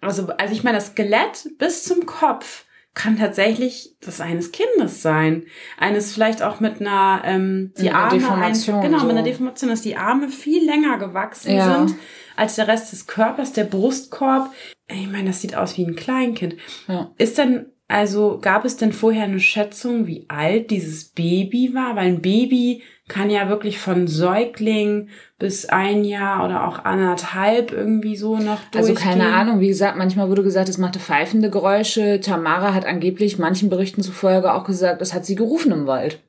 Also, 0.01 0.27
also 0.39 0.53
ich 0.55 0.65
meine, 0.65 0.79
das 0.79 0.89
Skelett 0.89 1.49
bis 1.59 1.85
zum 1.85 2.07
Kopf 2.07 2.65
kann 2.95 3.19
tatsächlich 3.19 3.95
das 4.01 4.21
eines 4.21 4.53
Kindes 4.53 5.03
sein. 5.03 5.45
Eines 5.79 6.13
vielleicht 6.15 6.43
auch 6.43 6.61
mit 6.61 6.81
einer, 6.81 7.23
ähm, 7.25 7.73
die 7.79 7.83
Mit 7.85 7.93
einer 7.93 8.01
Arme 8.05 8.19
Deformation, 8.19 8.77
Ein, 8.77 8.83
genau, 8.83 8.99
so. 9.01 9.07
mit 9.07 9.13
einer 9.17 9.23
Deformation, 9.23 9.71
dass 9.71 9.83
die 9.83 9.97
Arme 9.97 10.29
viel 10.29 10.65
länger 10.65 10.97
gewachsen 10.99 11.55
Ja. 11.55 11.87
sind 11.87 11.97
als 12.37 12.57
der 12.57 12.69
Rest 12.69 12.93
des 12.93 13.07
Körpers, 13.07 13.53
der 13.53 13.65
Brustkorb. 13.65 14.51
Ich 14.89 15.09
meine, 15.09 15.29
das 15.29 15.41
sieht 15.43 15.57
aus 15.57 15.77
wie 15.77 15.85
ein 15.85 15.97
Kleinkind. 15.97 16.57
Ja. 16.89 17.11
Ist 17.19 17.37
denn, 17.39 17.67
also 17.89 18.39
gab 18.41 18.65
es 18.65 18.77
denn 18.79 18.93
vorher 18.93 19.25
eine 19.25 19.41
Schätzung, 19.41 20.07
wie 20.07 20.25
alt 20.29 20.71
dieses 20.71 21.05
Baby 21.11 21.73
war? 21.75 21.97
Weil 21.97 22.07
ein 22.07 22.23
Baby 22.23 22.83
kann 23.09 23.31
ja 23.31 23.49
wirklich 23.49 23.79
von 23.79 24.09
Säugling 24.09 25.09
bis 25.39 25.67
ein 25.67 26.03
Jahr 26.05 26.45
oder 26.45 26.67
auch 26.67 26.85
anderthalb 26.85 27.71
irgendwie 27.73 28.17
so 28.17 28.37
noch 28.37 28.61
Also 28.75 28.93
durchgehen. 28.95 28.97
keine 29.19 29.33
Ahnung, 29.35 29.61
wie 29.61 29.69
gesagt, 29.69 29.97
manchmal 29.97 30.29
wurde 30.29 30.43
gesagt, 30.43 30.69
es 30.69 30.79
machte 30.79 30.99
pfeifende 30.99 31.49
Geräusche. 31.51 32.21
Tamara 32.21 32.75
hat 32.75 32.85
angeblich 32.85 33.39
manchen 33.39 33.71
Berichten 33.71 34.03
zufolge 34.03 34.53
auch 34.53 34.65
gesagt, 34.65 35.01
es 35.03 35.15
hat 35.15 35.25
sie 35.25 35.37
gerufen 35.37 35.71
im 35.73 35.87
Wald. 35.87 36.21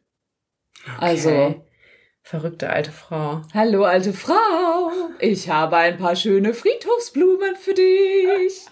Also, 0.99 1.29
Okay. 1.29 1.61
Verrückte 2.21 2.69
alte 2.69 2.91
Frau. 2.91 3.41
hallo 3.53 3.85
alte 3.85 4.11
Frau, 4.11 4.91
ich 5.19 5.49
habe 5.49 5.77
ein 5.77 5.97
paar 5.97 6.13
schöne 6.17 6.53
Friedhofsblumen 6.53 7.55
für 7.55 7.73
dich. 7.73 8.65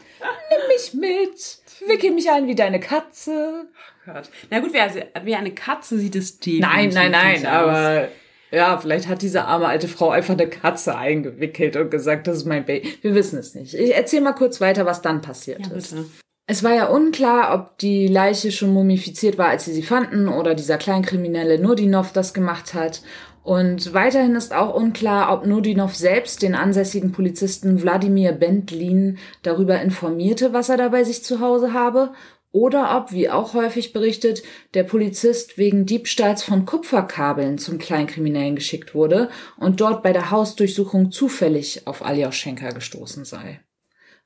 Nimm 0.50 0.68
mich 0.68 0.94
mit, 0.94 1.60
wickel 1.88 2.12
mich 2.12 2.30
ein 2.30 2.48
wie 2.48 2.56
deine 2.56 2.82
Katze. 2.82 3.68
Gott. 4.06 4.30
Na 4.52 4.60
gut, 4.60 4.74
wie, 4.74 4.80
also, 4.80 5.00
eine 5.14 5.52
Katze 5.52 5.98
sieht 5.98 6.16
es 6.16 6.40
definitiv 6.40 6.62
Nein, 6.68 6.90
nein, 6.90 7.12
nein, 7.12 7.38
aus. 7.46 7.46
aber 7.46 8.08
ja, 8.52 8.78
vielleicht 8.78 9.08
hat 9.08 9.22
diese 9.22 9.46
arme 9.46 9.68
alte 9.68 9.88
Frau 9.88 10.12
einfach 10.12 10.34
eine 10.36 10.48
Katze 10.48 10.96
eingewickelt 10.96 11.76
und 11.76 11.90
gesagt, 11.92 12.28
das 12.28 12.38
ist 12.38 12.46
mein 12.46 12.66
Baby. 12.66 12.94
Wir 13.02 13.16
wissen 13.16 13.40
es 13.40 13.56
nicht. 13.56 13.74
Ich 13.74 13.94
erzähle 13.96 14.22
mal 14.24 14.34
kurz 14.34 14.62
weiter, 14.62 14.86
was 14.86 15.02
dann 15.02 15.22
passiert 15.22 15.68
Ja, 15.68 15.76
ist. 15.76 15.92
bitte. 15.96 16.06
Es 16.48 16.64
war 16.64 16.76
ja 16.76 16.86
unklar, 16.86 17.56
ob 17.56 17.80
die 17.80 18.08
Leiche 18.08 18.52
schon 18.52 18.72
mumifiziert 18.72 19.40
war, 19.40 19.48
als 19.48 19.66
sie 19.66 19.74
sie 19.74 19.82
fanden, 19.82 20.28
oder 20.28 20.54
dieser 20.54 20.78
Kleinkriminelle 20.78 21.58
Nurdinov 21.58 22.12
das 22.14 22.36
gemacht 22.36 22.76
hat. 22.76 23.02
Und 23.42 23.94
weiterhin 23.94 24.36
ist 24.36 24.54
auch 24.54 24.74
unklar, 24.76 25.34
ob 25.34 25.46
Nurdinov 25.46 25.96
selbst 25.96 26.42
den 26.44 26.56
ansässigen 26.56 27.12
Polizisten 27.12 27.82
Wladimir 27.82 28.32
Bentlin 28.32 29.18
darüber 29.44 29.82
informierte, 29.82 30.54
was 30.54 30.70
er 30.70 30.78
da 30.78 30.90
bei 30.90 31.04
sich 31.04 31.24
zu 31.24 31.40
Hause 31.40 31.74
habe, 31.74 32.12
oder 32.56 32.96
ob, 32.96 33.12
wie 33.12 33.30
auch 33.30 33.54
häufig 33.54 33.92
berichtet, 33.92 34.42
der 34.76 34.84
Polizist 34.84 35.58
wegen 35.58 35.86
Diebstahls 35.86 36.42
von 36.42 36.66
Kupferkabeln 36.66 37.58
zum 37.58 37.80
Kleinkriminellen 37.80 38.56
geschickt 38.56 38.96
wurde 38.96 39.30
und 39.58 39.82
dort 39.82 40.02
bei 40.04 40.14
der 40.14 40.32
Hausdurchsuchung 40.32 41.12
zufällig 41.12 41.86
auf 41.86 42.06
Aljoschenka 42.06 42.70
gestoßen 42.70 43.26
sei. 43.26 43.60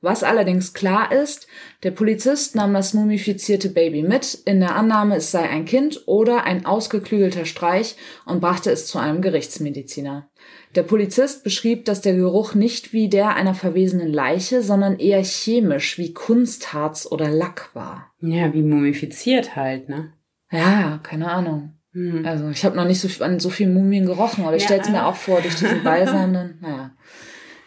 Was 0.02 0.24
allerdings 0.24 0.74
klar 0.74 1.12
ist, 1.12 1.48
der 1.84 1.92
Polizist 1.92 2.56
nahm 2.56 2.74
das 2.74 2.94
mumifizierte 2.94 3.70
Baby 3.70 4.02
mit, 4.02 4.34
in 4.46 4.62
der 4.62 4.76
Annahme, 4.76 5.18
es 5.18 5.32
sei 5.32 5.42
ein 5.42 5.66
Kind 5.66 6.04
oder 6.06 6.46
ein 6.46 6.66
ausgeklügelter 6.66 7.44
Streich 7.44 7.98
und 8.26 8.40
brachte 8.40 8.72
es 8.72 8.88
zu 8.88 8.98
einem 8.98 9.22
Gerichtsmediziner. 9.22 10.30
Der 10.76 10.84
Polizist 10.84 11.44
beschrieb, 11.44 11.84
dass 11.84 12.00
der 12.00 12.16
Geruch 12.16 12.54
nicht 12.54 12.94
wie 12.94 13.10
der 13.10 13.36
einer 13.36 13.56
verwesenen 13.56 14.14
Leiche, 14.14 14.62
sondern 14.62 15.00
eher 15.00 15.24
chemisch 15.24 15.98
wie 15.98 16.14
Kunstharz 16.14 17.06
oder 17.10 17.30
Lack 17.30 17.72
war. 17.74 18.14
Ja, 18.22 18.54
wie 18.54 18.62
mumifiziert 18.62 19.58
halt, 19.58 19.90
ne? 19.90 20.14
Ja, 20.52 21.00
keine 21.04 21.30
Ahnung. 21.30 21.74
Hm. 21.94 22.24
Also 22.26 22.50
ich 22.50 22.64
habe 22.64 22.76
noch 22.76 22.86
nicht 22.86 23.00
so 23.02 23.08
viel, 23.08 23.24
an 23.24 23.40
so 23.40 23.50
vielen 23.50 23.74
Mumien 23.74 24.06
gerochen, 24.06 24.46
aber 24.46 24.56
ich 24.56 24.64
Ja, 24.64 24.68
stell's 24.70 24.90
mir 24.90 25.00
äh. 25.00 25.02
auch 25.02 25.16
vor, 25.16 25.42
durch 25.42 25.56
diesen 25.56 25.84
Balsam 25.84 26.34
dann, 26.34 26.58
naja. 26.62 26.92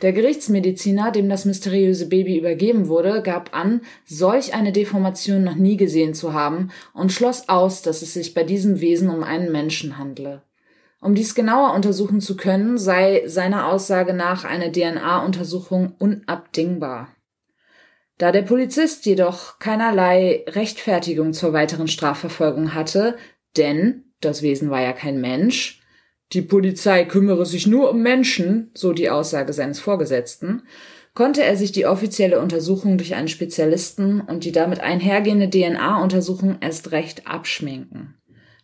Der 0.02 0.12
Gerichtsmediziner, 0.12 1.12
dem 1.12 1.28
das 1.28 1.44
mysteriöse 1.44 2.09
Baby 2.09 2.37
übergeben 2.37 2.88
wurde, 2.88 3.23
gab 3.23 3.54
an, 3.56 3.82
solch 4.04 4.52
eine 4.52 4.73
Deformation 4.73 5.44
noch 5.44 5.54
nie 5.54 5.76
gesehen 5.76 6.12
zu 6.12 6.32
haben 6.32 6.73
und 6.92 7.12
schloss 7.12 7.49
aus, 7.49 7.82
dass 7.82 8.02
es 8.02 8.12
sich 8.12 8.35
bei 8.35 8.42
diesem 8.42 8.80
Wesen 8.80 9.09
um 9.11 9.23
einen 9.23 9.52
Menschen 9.52 9.99
handle. 9.99 10.42
Um 11.00 11.14
dies 11.14 11.37
genauer 11.37 11.75
untersuchen 11.75 12.21
zu 12.21 12.37
können, 12.37 12.78
sei 12.78 13.23
seiner 13.26 13.68
Aussage 13.68 14.12
nach 14.12 14.44
eine 14.44 14.73
DNA-Untersuchung 14.73 15.94
unabdingbar. 15.99 17.09
Da 18.18 18.32
der 18.32 18.42
Polizist 18.42 19.06
jedoch 19.06 19.61
keinerlei 19.61 20.44
Rechtfertigung 20.49 21.32
zur 21.32 21.52
weiteren 21.52 21.88
Strafverfolgung 21.88 22.75
hatte, 22.75 23.16
denn 23.56 24.04
das 24.21 24.42
Wesen 24.42 24.71
war 24.71 24.80
ja 24.80 24.92
kein 24.92 25.21
Mensch, 25.21 25.81
die 26.32 26.42
Polizei 26.42 27.04
kümmere 27.04 27.44
sich 27.44 27.66
nur 27.66 27.90
um 27.90 28.02
Menschen, 28.02 28.70
so 28.74 28.92
die 28.92 29.10
Aussage 29.10 29.52
seines 29.52 29.80
Vorgesetzten, 29.80 30.62
konnte 31.14 31.42
er 31.42 31.56
sich 31.56 31.72
die 31.72 31.86
offizielle 31.86 32.40
Untersuchung 32.40 32.96
durch 32.96 33.14
einen 33.14 33.28
Spezialisten 33.28 34.20
und 34.20 34.44
die 34.44 34.52
damit 34.52 34.80
einhergehende 34.80 35.50
DNA-Untersuchung 35.50 36.58
erst 36.60 36.92
recht 36.92 37.26
abschminken. 37.26 38.14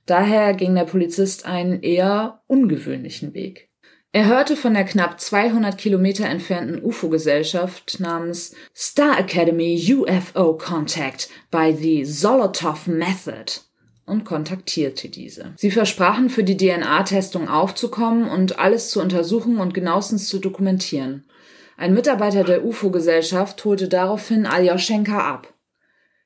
Daher 0.07 0.55
ging 0.55 0.75
der 0.75 0.85
Polizist 0.85 1.45
einen 1.45 1.83
eher 1.83 2.43
ungewöhnlichen 2.47 3.35
Weg. 3.35 3.69
Er 4.13 4.25
hörte 4.25 4.57
von 4.57 4.73
der 4.73 4.85
knapp 4.85 5.21
200 5.21 5.77
Kilometer 5.77 6.25
entfernten 6.25 6.83
UFO-Gesellschaft 6.83 8.01
namens 8.01 8.55
Star 8.75 9.21
Academy 9.21 9.79
UFO 9.95 10.57
Contact 10.57 11.29
by 11.51 11.77
the 11.79 12.05
Zolotov 12.05 12.87
Method 12.87 13.68
und 14.09 14.25
kontaktierte 14.25 15.09
diese. 15.09 15.53
Sie 15.57 15.71
versprachen, 15.71 16.31
für 16.31 16.43
die 16.43 16.57
DNA-Testung 16.57 17.49
aufzukommen 17.49 18.29
und 18.29 18.59
alles 18.59 18.91
zu 18.91 19.01
untersuchen 19.01 19.59
und 19.59 19.75
genauestens 19.75 20.29
zu 20.29 20.39
dokumentieren. 20.39 21.25
Ein 21.77 21.95
Mitarbeiter 21.95 22.43
der 22.43 22.65
UFO-Gesellschaft 22.65 23.65
holte 23.65 23.89
daraufhin 23.89 24.47
Aljoschenka 24.47 25.19
ab. 25.19 25.55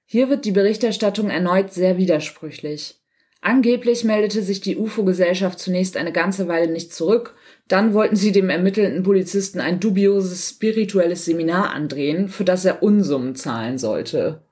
Hier 0.06 0.30
wird 0.30 0.44
die 0.44 0.52
Berichterstattung 0.52 1.28
erneut 1.28 1.72
sehr 1.72 1.98
widersprüchlich. 1.98 3.02
Angeblich 3.44 4.04
meldete 4.04 4.40
sich 4.40 4.60
die 4.60 4.76
UFO-Gesellschaft 4.76 5.58
zunächst 5.58 5.96
eine 5.96 6.12
ganze 6.12 6.46
Weile 6.46 6.70
nicht 6.70 6.94
zurück, 6.94 7.34
dann 7.66 7.92
wollten 7.92 8.14
sie 8.14 8.30
dem 8.30 8.48
ermittelnden 8.48 9.02
Polizisten 9.02 9.60
ein 9.60 9.80
dubioses 9.80 10.50
spirituelles 10.50 11.24
Seminar 11.24 11.72
andrehen, 11.72 12.28
für 12.28 12.44
das 12.44 12.64
er 12.64 12.84
Unsummen 12.84 13.34
zahlen 13.34 13.78
sollte. 13.78 14.42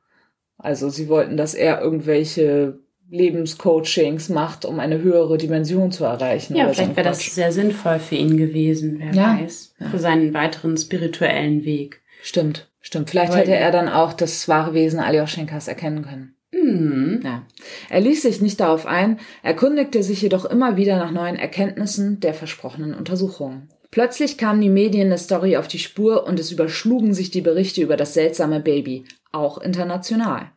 Also 0.58 0.90
sie 0.90 1.08
wollten, 1.08 1.37
dass 1.37 1.54
er 1.54 1.80
irgendwelche 1.80 2.80
Lebenscoachings 3.11 4.29
macht, 4.29 4.64
um 4.64 4.79
eine 4.81 5.00
höhere 5.02 5.37
Dimension 5.38 5.90
zu 5.93 6.05
erreichen. 6.05 6.55
Ja, 6.57 6.69
so 6.69 6.75
vielleicht 6.75 6.97
wäre 6.97 7.09
das 7.09 7.35
sehr 7.35 7.52
sinnvoll 7.52 7.99
für 7.99 8.14
ihn 8.17 8.37
gewesen, 8.37 8.97
wer 8.99 9.12
Ja. 9.14 9.38
weiß. 9.40 9.75
Für 9.90 9.99
seinen 9.99 10.35
weiteren 10.35 10.76
spirituellen 10.76 11.64
Weg. 11.64 12.00
Stimmt, 12.23 12.69
stimmt. 12.81 13.11
Vielleicht 13.11 13.33
Weil- 13.33 13.40
hätte 13.40 13.55
er 13.57 13.71
dann 13.73 13.88
auch 13.88 14.12
das 14.12 14.49
wahre 14.49 14.75
Wesen 14.75 15.00
Aljoschenkas 15.00 15.69
erkennen 15.69 16.02
können. 16.02 16.35
Hm. 16.52 17.21
Ja. 17.25 17.43
Er 17.90 18.00
ließ 18.00 18.23
sich 18.23 18.40
nicht 18.40 18.59
darauf 18.61 18.85
ein, 18.87 19.19
erkundigte 19.43 20.02
sich 20.02 20.21
jedoch 20.21 20.45
immer 20.45 20.76
wieder 20.76 20.99
nach 20.99 21.12
neuen 21.12 21.37
Erkenntnissen 21.37 22.19
der 22.21 22.35
versprochenen 22.35 22.93
Untersuchungen. 22.95 23.69
Plötzlich 23.93 24.37
kamen 24.38 24.61
die 24.61 24.69
Medien 24.69 25.09
der 25.09 25.19
Story 25.19 25.57
auf 25.57 25.67
die 25.69 25.79
Spur 25.79 26.26
und 26.26 26.38
es 26.38 26.52
überschlugen 26.52 27.12
sich 27.14 27.31
die 27.31 27.40
Berichte 27.40 27.81
über 27.83 27.97
das 27.97 28.14
seltsame 28.14 28.61
Baby, 28.61 29.05
auch 29.33 29.59
international. 29.59 30.50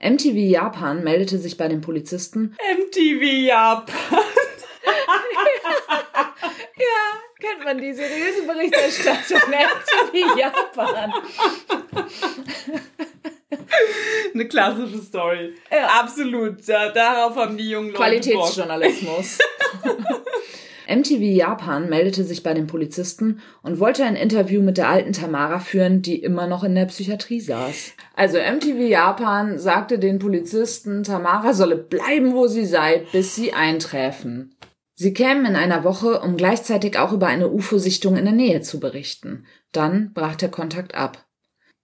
MTV 0.00 0.36
Japan 0.36 1.02
meldete 1.02 1.38
sich 1.38 1.56
bei 1.56 1.68
den 1.68 1.80
Polizisten. 1.80 2.56
MTV 2.76 3.22
Japan. 3.46 3.96
Kennt 7.40 7.64
man 7.64 7.78
die 7.78 7.92
seriöse 7.92 8.42
Berichterstattung 8.46 9.38
MTV 9.48 10.36
Japan? 10.36 11.12
Eine 14.34 14.48
klassische 14.48 14.98
Story. 14.98 15.54
Ja. 15.70 16.00
Absolut. 16.00 16.66
Ja, 16.66 16.90
darauf 16.90 17.36
haben 17.36 17.56
die 17.56 17.70
jungen 17.70 17.90
Leute 17.90 17.98
Qualitätsjournalismus. 17.98 19.38
MTV 20.88 21.20
Japan 21.20 21.88
meldete 21.88 22.24
sich 22.24 22.42
bei 22.42 22.54
den 22.54 22.66
Polizisten 22.66 23.40
und 23.62 23.78
wollte 23.78 24.04
ein 24.04 24.16
Interview 24.16 24.62
mit 24.62 24.78
der 24.78 24.88
alten 24.88 25.12
Tamara 25.12 25.58
führen, 25.58 26.00
die 26.00 26.16
immer 26.22 26.46
noch 26.46 26.64
in 26.64 26.74
der 26.74 26.86
Psychiatrie 26.86 27.40
saß. 27.40 27.92
Also 28.14 28.38
MTV 28.38 28.88
Japan 28.88 29.58
sagte 29.58 29.98
den 29.98 30.18
Polizisten, 30.18 31.02
Tamara 31.04 31.52
solle 31.52 31.76
bleiben, 31.76 32.32
wo 32.32 32.46
sie 32.46 32.64
sei, 32.64 33.04
bis 33.12 33.34
sie 33.34 33.52
einträfen. 33.52 34.54
Sie 34.94 35.12
kämen 35.12 35.46
in 35.46 35.54
einer 35.54 35.84
Woche, 35.84 36.20
um 36.20 36.36
gleichzeitig 36.36 36.98
auch 36.98 37.12
über 37.12 37.28
eine 37.28 37.48
UFO-Sichtung 37.50 38.16
in 38.16 38.24
der 38.24 38.34
Nähe 38.34 38.62
zu 38.62 38.80
berichten. 38.80 39.44
Dann 39.70 40.12
brach 40.12 40.34
der 40.34 40.50
Kontakt 40.50 40.96
ab. 40.96 41.28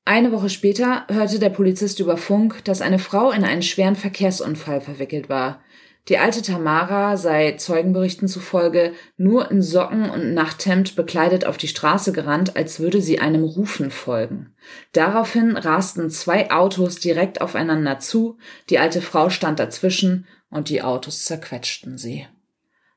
Eine 0.06 0.32
Woche 0.32 0.50
später 0.50 1.06
hörte 1.08 1.38
der 1.38 1.50
Polizist 1.50 2.00
über 2.00 2.16
Funk, 2.16 2.64
dass 2.64 2.82
eine 2.82 2.99
Frau 2.99 3.30
in 3.30 3.44
einen 3.44 3.62
schweren 3.62 3.96
Verkehrsunfall 3.96 4.80
verwickelt 4.80 5.28
war. 5.28 5.61
Die 6.08 6.18
alte 6.18 6.42
Tamara 6.42 7.16
sei 7.16 7.52
Zeugenberichten 7.52 8.28
zufolge 8.28 8.92
nur 9.16 9.50
in 9.50 9.62
Socken 9.62 10.11
und 10.11 10.34
Nachthemd 10.34 10.96
bekleidet 10.96 11.46
auf 11.46 11.56
die 11.56 11.68
Straße 11.68 12.12
gerannt, 12.12 12.56
als 12.56 12.78
würde 12.78 13.00
sie 13.00 13.20
einem 13.20 13.42
Rufen 13.42 13.90
folgen. 13.90 14.54
Daraufhin 14.92 15.56
rasten 15.56 16.11
zwei 16.11 16.50
Autos 16.50 16.96
direkt 16.96 17.40
aufeinander 17.40 18.00
zu, 18.00 18.37
die 18.68 18.78
alte 18.78 19.00
Frau 19.00 19.30
stand 19.30 19.58
dazwischen 19.58 20.26
und 20.50 20.68
die 20.68 20.82
Autos 20.82 21.25
zerquetschten 21.25 21.96
sie. 21.96 22.26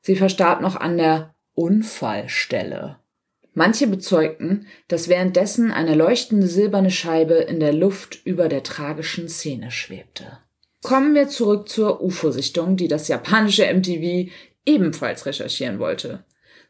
Sie 0.02 0.16
verstarb 0.16 0.60
noch 0.60 0.76
an 0.76 0.98
der 0.98 1.34
Unfallstelle. 1.54 2.98
Manche 3.54 3.86
bezeugten, 3.86 4.66
dass 4.86 5.08
währenddessen 5.08 5.72
eine 5.72 5.94
leuchtende 5.94 6.46
silberne 6.46 6.90
Scheibe 6.90 7.34
in 7.34 7.58
der 7.58 7.72
Luft 7.72 8.24
über 8.24 8.48
der 8.48 8.62
tragischen 8.62 9.28
Szene 9.28 9.70
schwebte. 9.70 10.38
Kommen 10.82 11.14
wir 11.14 11.28
zurück 11.28 11.68
zur 11.68 12.00
UFO-Sichtung, 12.02 12.76
die 12.76 12.88
das 12.88 13.08
japanische 13.08 13.66
MTV 13.72 14.30
ebenfalls 14.64 15.26
recherchieren 15.26 15.78
wollte. 15.78 16.24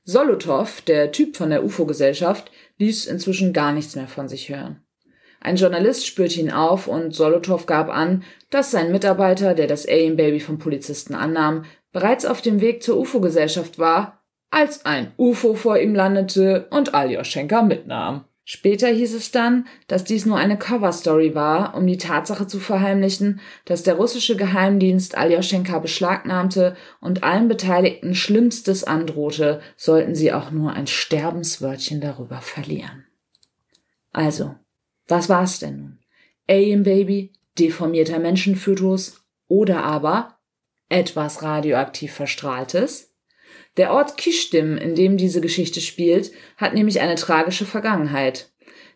Solotow, 0.05 0.81
der 0.87 1.13
Typ 1.13 1.37
von 1.37 1.51
der 1.51 1.65
UFO-Gesellschaft, 1.65 2.51
ließ 2.79 3.07
inzwischen 3.07 3.53
gar 3.53 3.73
nichts 3.73 3.95
mehr 3.97 4.09
von 4.09 4.29
sich 4.29 4.49
hören. 4.49 4.83
Ein 5.41 5.57
Journalist 5.57 6.07
spürte 6.07 6.41
ihn 6.41 6.51
auf 6.51 6.89
und 6.89 7.15
Solotow 7.15 7.65
gab 7.67 7.91
an, 7.91 8.25
dass 8.51 8.71
sein 8.71 8.91
Mitarbeiter, 8.91 9.55
der 9.55 9.67
das 9.67 9.87
Alien 9.87 10.17
Baby 10.17 10.41
vom 10.41 10.59
Polizisten 10.59 11.15
annahm, 11.15 11.65
bereits 11.93 12.25
auf 12.25 12.41
dem 12.41 12.61
Weg 12.61 12.83
zur 12.83 12.99
UFO-Gesellschaft 12.99 13.79
war, 13.79 14.25
als 14.51 14.87
ein 14.87 15.13
UFO 15.19 15.55
vor 15.55 15.79
ihm 15.79 15.95
landete 15.95 16.67
und 16.71 16.95
Aljoschenka 16.95 17.63
mitnahm. 17.63 18.25
Später 18.51 18.89
hieß 18.89 19.13
es 19.13 19.31
dann, 19.31 19.67
dass 19.89 20.05
dies 20.05 20.25
nur 20.25 20.39
eine 20.39 20.57
Coverstory 20.57 21.35
war, 21.35 21.75
um 21.75 21.87
die 21.87 21.99
Tatsache 21.99 22.47
zu 22.47 22.61
verheimlichen, 22.61 23.41
dass 23.67 23.83
der 23.83 23.97
russische 23.97 24.37
Geheimdienst 24.37 25.19
Aljoschenka 25.19 25.79
beschlagnahmte 25.81 26.75
und 27.03 27.25
allen 27.25 27.49
Beteiligten 27.49 28.15
Schlimmstes 28.15 28.85
androhte, 28.85 29.61
sollten 29.77 30.15
sie 30.15 30.33
auch 30.33 30.51
nur 30.51 30.73
ein 30.73 30.87
Sterbenswörtchen 30.87 32.01
darüber 32.01 32.41
verlieren. 32.41 33.05
Also, 34.13 34.55
was 35.09 35.29
war's 35.29 35.59
denn 35.59 35.77
nun? 35.77 35.99
Alien 36.49 36.85
Baby, 36.85 37.35
deformierter 37.59 38.19
Menschenfötus 38.19 39.21
oder 39.49 39.85
aber 39.85 40.39
etwas 40.89 41.43
radioaktiv 41.43 42.15
Verstrahltes? 42.15 43.08
Der 43.79 43.93
Ort 43.93 44.17
Kishtim, 44.17 44.77
in 44.77 44.97
dem 44.97 45.17
diese 45.17 45.41
Geschichte 45.41 45.81
spielt, 45.81 46.33
hat 46.57 46.75
nämlich 46.75 47.01
eine 47.01 47.15
tragische 47.15 47.65
Vergangenheit. 47.65 48.51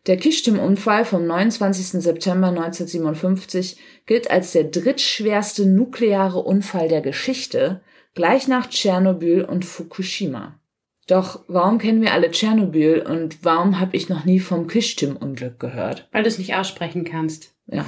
Der 0.08 0.16
Kishtim-Unfall 0.16 1.04
vom 1.04 1.24
29. 1.24 2.02
September 2.02 2.48
1957 2.48 3.76
gilt 4.06 4.30
als 4.32 4.50
der 4.50 4.64
drittschwerste 4.64 5.64
nukleare 5.66 6.40
Unfall 6.40 6.88
der 6.88 7.00
Geschichte, 7.00 7.80
gleich 8.14 8.48
nach 8.48 8.68
Tschernobyl 8.68 9.44
und 9.44 9.64
Fukushima. 9.64 10.58
Doch 11.06 11.44
warum 11.46 11.78
kennen 11.78 12.02
wir 12.02 12.12
alle 12.12 12.32
Tschernobyl 12.32 13.02
und 13.02 13.44
warum 13.44 13.78
habe 13.78 13.96
ich 13.96 14.08
noch 14.08 14.24
nie 14.24 14.40
vom 14.40 14.66
Kishtim-Unglück 14.66 15.60
gehört? 15.60 16.08
Weil 16.10 16.24
du 16.24 16.28
es 16.28 16.38
nicht 16.38 16.56
aussprechen 16.56 17.04
kannst. 17.04 17.54
Ja. 17.66 17.84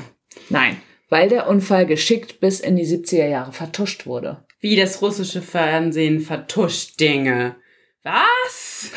Nein, 0.49 0.77
weil 1.09 1.29
der 1.29 1.49
Unfall 1.49 1.87
geschickt 1.87 2.39
bis 2.39 2.61
in 2.61 2.77
die 2.77 2.87
70er 2.87 3.27
Jahre 3.27 3.53
vertuscht 3.53 4.07
wurde. 4.07 4.45
Wie 4.65 4.77
das 4.77 5.03
russische 5.03 5.43
Fernsehen 5.43 6.21
vertuscht 6.21 6.99
Dinge. 6.99 7.57
Was? 8.03 8.91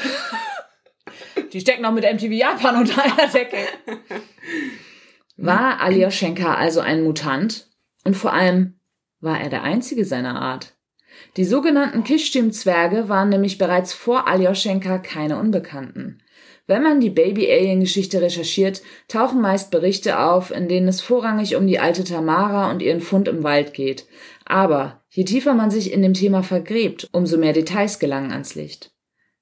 Die 1.51 1.59
stecken 1.59 1.81
noch 1.81 1.91
mit 1.91 2.05
MTV 2.05 2.31
Japan 2.31 2.77
unter 2.77 3.03
einer 3.03 3.29
Decke. 3.29 3.57
War 5.35 5.81
Aljoschenka 5.81 6.53
also 6.53 6.79
ein 6.79 7.03
Mutant? 7.03 7.67
Und 8.05 8.15
vor 8.15 8.31
allem, 8.31 8.79
war 9.19 9.41
er 9.41 9.49
der 9.49 9.63
einzige 9.63 10.05
seiner 10.05 10.41
Art? 10.41 10.77
Die 11.35 11.43
sogenannten 11.43 12.05
Kishtim-Zwerge 12.05 13.09
waren 13.09 13.27
nämlich 13.27 13.57
bereits 13.57 13.91
vor 13.91 14.25
Aljoschenka 14.25 14.99
keine 14.99 15.37
Unbekannten. 15.37 16.23
Wenn 16.65 16.81
man 16.81 17.01
die 17.01 17.09
Baby-Alien-Geschichte 17.09 18.21
recherchiert, 18.21 18.81
tauchen 19.09 19.41
meist 19.41 19.71
Berichte 19.71 20.19
auf, 20.19 20.51
in 20.51 20.69
denen 20.69 20.87
es 20.87 21.01
vorrangig 21.01 21.57
um 21.57 21.67
die 21.67 21.79
alte 21.79 22.05
Tamara 22.05 22.71
und 22.71 22.81
ihren 22.81 23.01
Fund 23.01 23.27
im 23.27 23.43
Wald 23.43 23.73
geht. 23.73 24.05
Aber 24.45 25.01
je 25.17 25.23
tiefer 25.23 25.55
man 25.55 25.71
sich 25.71 25.91
in 25.91 26.03
dem 26.03 26.13
Thema 26.13 26.43
vergräbt, 26.43 27.09
umso 27.11 27.39
mehr 27.39 27.51
Details 27.51 27.97
gelangen 27.97 28.31
ans 28.31 28.53
Licht. 28.53 28.91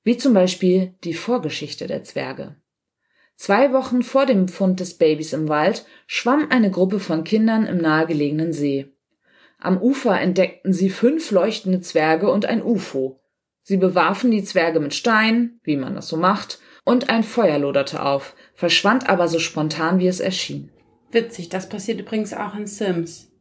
Wie 0.05 0.15
zum 0.15 0.33
Beispiel 0.33 0.93
die 1.03 1.13
Vorgeschichte 1.13 1.85
der 1.85 2.01
Zwerge. 2.01 2.55
Zwei 3.35 3.73
Wochen 3.73 4.01
vor 4.01 4.25
dem 4.25 4.47
Fund 4.47 4.79
des 4.79 4.97
Babys 4.97 5.33
im 5.33 5.49
Wald 5.49 5.85
schwamm 6.07 6.47
eine 6.49 6.71
Gruppe 6.71 7.01
von 7.01 7.25
Kindern 7.25 7.65
im 7.65 7.77
nahegelegenen 7.77 8.53
See. 8.53 8.93
Am 9.59 9.77
Ufer 9.81 10.17
entdeckten 10.17 10.71
sie 10.71 10.89
fünf 10.89 11.31
leuchtende 11.31 11.81
Zwerge 11.81 12.31
und 12.31 12.45
ein 12.45 12.63
UFO. 12.63 13.19
Sie 13.61 13.75
bewarfen 13.75 14.31
die 14.31 14.45
Zwerge 14.45 14.79
mit 14.79 14.93
Steinen, 14.93 15.59
wie 15.63 15.75
man 15.75 15.93
das 15.93 16.07
so 16.07 16.15
macht, 16.15 16.59
und 16.85 17.09
ein 17.09 17.23
Feuer 17.23 17.59
loderte 17.59 18.01
auf, 18.01 18.33
verschwand 18.53 19.09
aber 19.09 19.27
so 19.27 19.39
spontan, 19.39 19.99
wie 19.99 20.07
es 20.07 20.21
erschien. 20.21 20.71
Witzig, 21.11 21.49
das 21.49 21.67
passiert 21.67 21.99
übrigens 21.99 22.33
auch 22.33 22.55
in 22.55 22.65
Sims. 22.65 23.34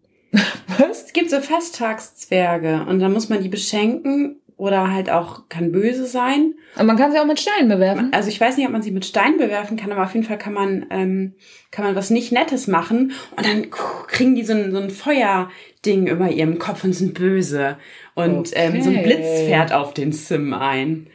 Was? 0.79 1.05
Es 1.07 1.13
gibt 1.13 1.31
so 1.31 1.41
Festtagszwerge 1.41 2.87
und 2.89 3.01
dann 3.01 3.13
muss 3.13 3.29
man 3.29 3.43
die 3.43 3.49
beschenken 3.49 4.41
oder 4.57 4.93
halt 4.93 5.11
auch 5.11 5.49
kann 5.49 5.73
böse 5.73 6.07
sein. 6.07 6.55
Aber 6.75 6.85
man 6.85 6.97
kann 6.97 7.13
sie 7.13 7.19
auch 7.19 7.27
mit 7.27 7.41
Steinen 7.41 7.69
bewerfen. 7.69 8.13
Also 8.13 8.29
ich 8.29 8.41
weiß 8.41 8.57
nicht, 8.57 8.67
ob 8.67 8.73
man 8.73 8.83
sie 8.83 8.93
mit 8.93 9.05
Steinen 9.05 9.37
bewerfen 9.37 9.77
kann, 9.77 9.91
aber 9.91 10.05
auf 10.05 10.15
jeden 10.15 10.27
Fall 10.27 10.39
kann 10.39 10.53
man 10.53 10.87
ähm, 10.91 11.35
kann 11.71 11.85
man 11.85 11.97
was 11.97 12.11
nicht 12.11 12.33
Nettes 12.33 12.67
machen 12.67 13.13
und 13.37 13.47
dann 13.47 13.71
kriegen 13.71 14.35
die 14.35 14.45
so 14.45 14.53
ein, 14.53 14.71
so 14.71 14.79
ein 14.79 14.91
Feuerding 14.91 16.07
über 16.07 16.31
ihrem 16.31 16.59
Kopf 16.59 16.85
und 16.85 16.93
sind 16.93 17.15
böse 17.15 17.79
und 18.15 18.53
okay. 18.53 18.71
ähm, 18.75 18.83
so 18.83 18.91
ein 18.91 19.03
Blitz 19.03 19.27
fährt 19.43 19.73
auf 19.73 19.93
den 19.93 20.13
Sim 20.13 20.55
ein. 20.55 21.09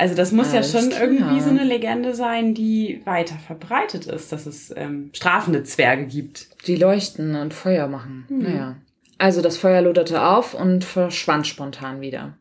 Also 0.00 0.14
das 0.14 0.32
muss 0.32 0.54
Alles 0.54 0.72
ja 0.72 0.80
schon 0.80 0.88
klar. 0.88 1.02
irgendwie 1.02 1.40
so 1.42 1.50
eine 1.50 1.62
Legende 1.62 2.14
sein, 2.14 2.54
die 2.54 3.02
weiter 3.04 3.34
verbreitet 3.34 4.06
ist, 4.06 4.32
dass 4.32 4.46
es 4.46 4.72
ähm, 4.74 5.10
strafende 5.12 5.62
Zwerge 5.62 6.06
gibt. 6.06 6.46
Die 6.66 6.76
leuchten 6.76 7.34
und 7.34 7.52
Feuer 7.52 7.86
machen. 7.86 8.24
Mhm. 8.30 8.38
Naja. 8.38 8.76
Also 9.18 9.42
das 9.42 9.58
Feuer 9.58 9.82
loderte 9.82 10.22
auf 10.22 10.54
und 10.54 10.84
verschwand 10.84 11.46
spontan 11.46 12.00
wieder. 12.00 12.38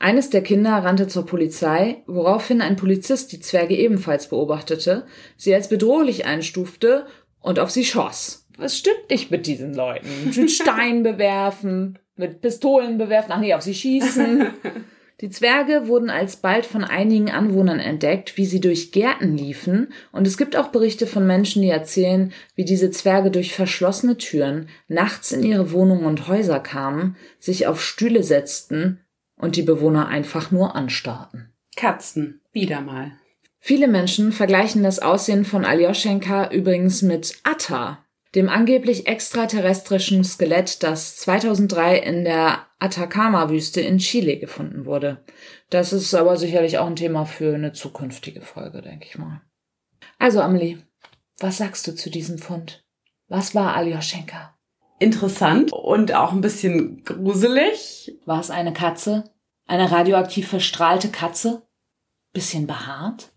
Eines 0.00 0.30
der 0.30 0.42
Kinder 0.42 0.72
rannte 0.72 1.06
zur 1.06 1.26
Polizei, 1.26 2.02
woraufhin 2.08 2.60
ein 2.60 2.74
Polizist 2.74 3.30
die 3.30 3.38
Zwerge 3.38 3.76
ebenfalls 3.76 4.28
beobachtete, 4.28 5.06
sie 5.36 5.54
als 5.54 5.68
bedrohlich 5.68 6.26
einstufte 6.26 7.06
und 7.40 7.60
auf 7.60 7.70
sie 7.70 7.84
schoss. 7.84 8.48
Was 8.58 8.76
stimmt 8.76 9.10
nicht 9.10 9.30
mit 9.30 9.46
diesen 9.46 9.74
Leuten? 9.74 10.08
Mit 10.24 10.50
Steinen 10.50 11.02
bewerfen, 11.04 12.00
mit 12.16 12.40
Pistolen 12.40 12.98
bewerfen, 12.98 13.30
ach 13.30 13.38
nee, 13.38 13.54
auf 13.54 13.62
sie 13.62 13.74
schießen. 13.74 14.48
Die 15.20 15.28
Zwerge 15.28 15.86
wurden 15.86 16.08
alsbald 16.08 16.64
von 16.64 16.82
einigen 16.82 17.30
Anwohnern 17.30 17.78
entdeckt, 17.78 18.38
wie 18.38 18.46
sie 18.46 18.60
durch 18.60 18.90
Gärten 18.90 19.36
liefen, 19.36 19.92
und 20.12 20.26
es 20.26 20.38
gibt 20.38 20.56
auch 20.56 20.68
Berichte 20.68 21.06
von 21.06 21.26
Menschen, 21.26 21.60
die 21.60 21.68
erzählen, 21.68 22.32
wie 22.54 22.64
diese 22.64 22.90
Zwerge 22.90 23.30
durch 23.30 23.54
verschlossene 23.54 24.16
Türen 24.16 24.68
nachts 24.88 25.32
in 25.32 25.42
ihre 25.42 25.72
Wohnungen 25.72 26.06
und 26.06 26.26
Häuser 26.26 26.58
kamen, 26.58 27.16
sich 27.38 27.66
auf 27.66 27.82
Stühle 27.82 28.22
setzten 28.22 29.00
und 29.36 29.56
die 29.56 29.62
Bewohner 29.62 30.08
einfach 30.08 30.50
nur 30.50 30.74
anstarrten. 30.74 31.52
Katzen, 31.76 32.40
wieder 32.52 32.80
mal. 32.80 33.12
Viele 33.58 33.88
Menschen 33.88 34.32
vergleichen 34.32 34.82
das 34.82 35.00
Aussehen 35.00 35.44
von 35.44 35.66
Aljoschenka 35.66 36.50
übrigens 36.50 37.02
mit 37.02 37.36
Atta, 37.42 37.98
dem 38.34 38.48
angeblich 38.48 39.06
extraterrestrischen 39.06 40.22
Skelett, 40.24 40.82
das 40.82 41.16
2003 41.16 41.98
in 41.98 42.24
der 42.24 42.66
Atacama-Wüste 42.78 43.80
in 43.80 43.98
Chile 43.98 44.38
gefunden 44.38 44.86
wurde. 44.86 45.24
Das 45.68 45.92
ist 45.92 46.14
aber 46.14 46.36
sicherlich 46.36 46.78
auch 46.78 46.86
ein 46.86 46.96
Thema 46.96 47.24
für 47.24 47.54
eine 47.54 47.72
zukünftige 47.72 48.40
Folge, 48.40 48.82
denke 48.82 49.06
ich 49.08 49.18
mal. 49.18 49.42
Also, 50.18 50.40
Amelie, 50.40 50.78
was 51.38 51.58
sagst 51.58 51.86
du 51.86 51.94
zu 51.94 52.10
diesem 52.10 52.38
Fund? 52.38 52.84
Was 53.28 53.54
war 53.54 53.74
Aljoschenka? 53.74 54.56
Interessant 54.98 55.72
und 55.72 56.14
auch 56.14 56.32
ein 56.32 56.42
bisschen 56.42 57.02
gruselig. 57.04 58.18
War 58.26 58.40
es 58.40 58.50
eine 58.50 58.72
Katze? 58.72 59.24
Eine 59.66 59.90
radioaktiv 59.90 60.48
verstrahlte 60.48 61.08
Katze? 61.08 61.62
Bisschen 62.32 62.66
behaart? 62.66 63.29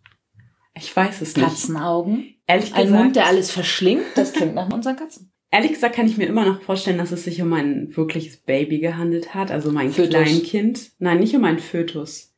Ich 0.94 0.98
weiß 0.98 1.22
es 1.22 1.36
nicht. 1.36 1.48
Katzenaugen? 1.48 2.36
Ehrlich 2.46 2.76
Ein 2.76 2.86
gesagt, 2.86 3.04
Mund, 3.04 3.16
der 3.16 3.26
alles 3.26 3.50
verschlingt, 3.50 4.06
das 4.14 4.32
klingt 4.32 4.54
nach 4.54 4.72
unseren 4.72 4.96
Katzen. 4.96 5.32
ehrlich 5.50 5.72
gesagt 5.74 5.96
kann 5.96 6.06
ich 6.06 6.18
mir 6.18 6.28
immer 6.28 6.46
noch 6.46 6.62
vorstellen, 6.62 7.00
dass 7.00 7.12
es 7.12 7.24
sich 7.24 7.42
um 7.42 7.52
ein 7.54 7.96
wirkliches 7.98 8.38
Baby 8.38 8.78
gehandelt 8.78 9.34
hat, 9.34 9.50
also 9.50 9.72
mein 9.72 9.92
Fötus. 9.92 10.10
Kleinkind. 10.12 10.92
Nein, 11.00 11.20
nicht 11.20 11.36
um 11.36 11.44
ein 11.46 11.58
Fötus. 11.58 12.36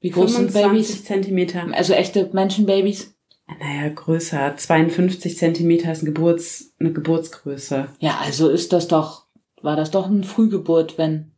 Wie 0.00 0.10
groß 0.10 0.32
sind 0.34 0.50
25 0.50 0.62
Babys? 0.72 1.04
Zentimeter. 1.04 1.66
Also 1.74 1.92
echte 1.92 2.28
Menschenbabys? 2.32 3.14
Naja, 3.60 3.88
größer. 3.94 4.56
52 4.56 5.38
Zentimeter 5.38 5.92
ist 5.92 6.02
eine, 6.02 6.12
Geburts, 6.12 6.74
eine 6.80 6.92
Geburtsgröße. 6.92 7.88
Ja, 8.00 8.18
also 8.20 8.48
ist 8.48 8.72
das 8.72 8.88
doch, 8.88 9.26
war 9.62 9.76
das 9.76 9.92
doch 9.92 10.06
eine 10.06 10.24
Frühgeburt, 10.24 10.98
wenn 10.98 11.30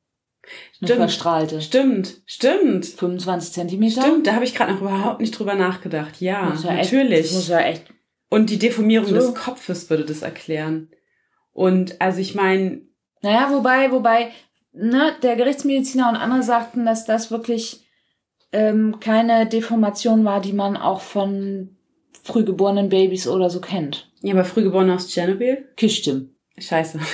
eine 0.80 0.88
Stimmt. 0.88 1.00
verstrahlte. 1.00 1.60
Stimmt, 1.62 2.16
stimmt. 2.26 2.86
25 2.86 3.52
Zentimeter? 3.52 4.02
Stimmt, 4.02 4.26
da 4.26 4.34
habe 4.34 4.44
ich 4.44 4.54
gerade 4.54 4.72
noch 4.72 4.80
überhaupt 4.80 5.20
nicht 5.20 5.38
drüber 5.38 5.54
nachgedacht. 5.54 6.20
Ja, 6.20 6.54
ja 6.62 6.72
natürlich. 6.74 7.20
Echt, 7.26 7.32
muss 7.34 7.48
ja 7.48 7.60
echt. 7.60 7.84
Und 8.30 8.50
die 8.50 8.58
Deformierung 8.58 9.06
So. 9.08 9.14
des 9.14 9.34
Kopfes 9.34 9.88
würde 9.90 10.04
das 10.04 10.22
erklären. 10.22 10.90
Und 11.52 12.00
also 12.00 12.20
ich 12.20 12.34
meine, 12.34 12.82
Naja, 13.22 13.48
wobei, 13.52 13.90
wobei, 13.90 14.30
ne, 14.72 15.12
der 15.22 15.36
Gerichtsmediziner 15.36 16.08
und 16.08 16.16
andere 16.16 16.42
sagten, 16.42 16.84
dass 16.84 17.04
das 17.04 17.30
wirklich 17.30 17.84
ähm, 18.52 19.00
keine 19.00 19.46
Deformation 19.46 20.24
war, 20.24 20.40
die 20.40 20.52
man 20.52 20.76
auch 20.76 21.00
von 21.00 21.76
frühgeborenen 22.22 22.88
Babys 22.90 23.26
oder 23.26 23.50
so 23.50 23.60
kennt. 23.60 24.10
ja, 24.22 24.34
aber 24.34 24.44
frühgeboren 24.44 24.90
aus 24.90 25.08
Tschernobyl? 25.08 25.68
Kistim. 25.76 26.34
Scheiße. 26.58 26.98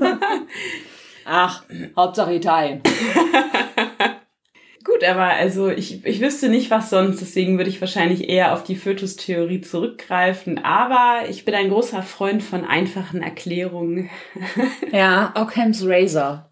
Ach, 1.30 1.62
Hauptsache 1.96 2.34
Italien. 2.34 2.80
Gut, 4.84 5.04
aber 5.04 5.24
also 5.24 5.68
ich, 5.68 6.04
ich 6.06 6.20
wüsste 6.20 6.48
nicht, 6.48 6.70
was 6.70 6.88
sonst, 6.88 7.20
deswegen 7.20 7.58
würde 7.58 7.68
ich 7.68 7.80
wahrscheinlich 7.80 8.28
eher 8.30 8.54
auf 8.54 8.64
die 8.64 8.76
Fötustheorie 8.76 9.60
zurückgreifen. 9.60 10.64
Aber 10.64 11.28
ich 11.28 11.44
bin 11.44 11.54
ein 11.54 11.68
großer 11.68 12.02
Freund 12.02 12.42
von 12.42 12.64
einfachen 12.64 13.22
Erklärungen. 13.22 14.08
Ja, 14.92 15.32
Occam's 15.36 15.82
Razor. 15.84 16.50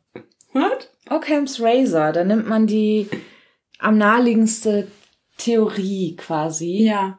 What? 0.52 0.90
Occam's 1.08 1.60
Razor, 1.62 2.12
da 2.12 2.24
nimmt 2.24 2.46
man 2.46 2.66
die 2.66 3.08
am 3.78 3.96
naheliegendste 3.96 4.88
Theorie 5.38 6.16
quasi. 6.16 6.84
Ja. 6.84 7.18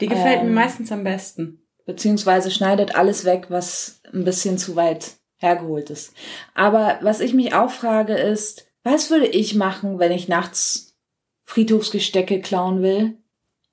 Die 0.00 0.08
gefällt 0.08 0.40
Ähm. 0.40 0.48
mir 0.48 0.52
meistens 0.52 0.92
am 0.92 1.04
besten. 1.04 1.64
beziehungsweise 1.86 2.50
schneidet 2.50 2.94
alles 2.96 3.24
weg, 3.24 3.46
was 3.48 4.02
ein 4.12 4.24
bisschen 4.24 4.58
zu 4.58 4.76
weit 4.76 5.12
hergeholt 5.38 5.90
ist. 5.90 6.14
Aber 6.54 6.98
was 7.02 7.20
ich 7.20 7.34
mich 7.34 7.54
auch 7.54 7.70
frage 7.70 8.14
ist, 8.14 8.66
was 8.84 9.10
würde 9.10 9.26
ich 9.26 9.54
machen, 9.54 9.98
wenn 9.98 10.12
ich 10.12 10.28
nachts 10.28 10.96
Friedhofsgestecke 11.44 12.40
klauen 12.40 12.82
will, 12.82 13.18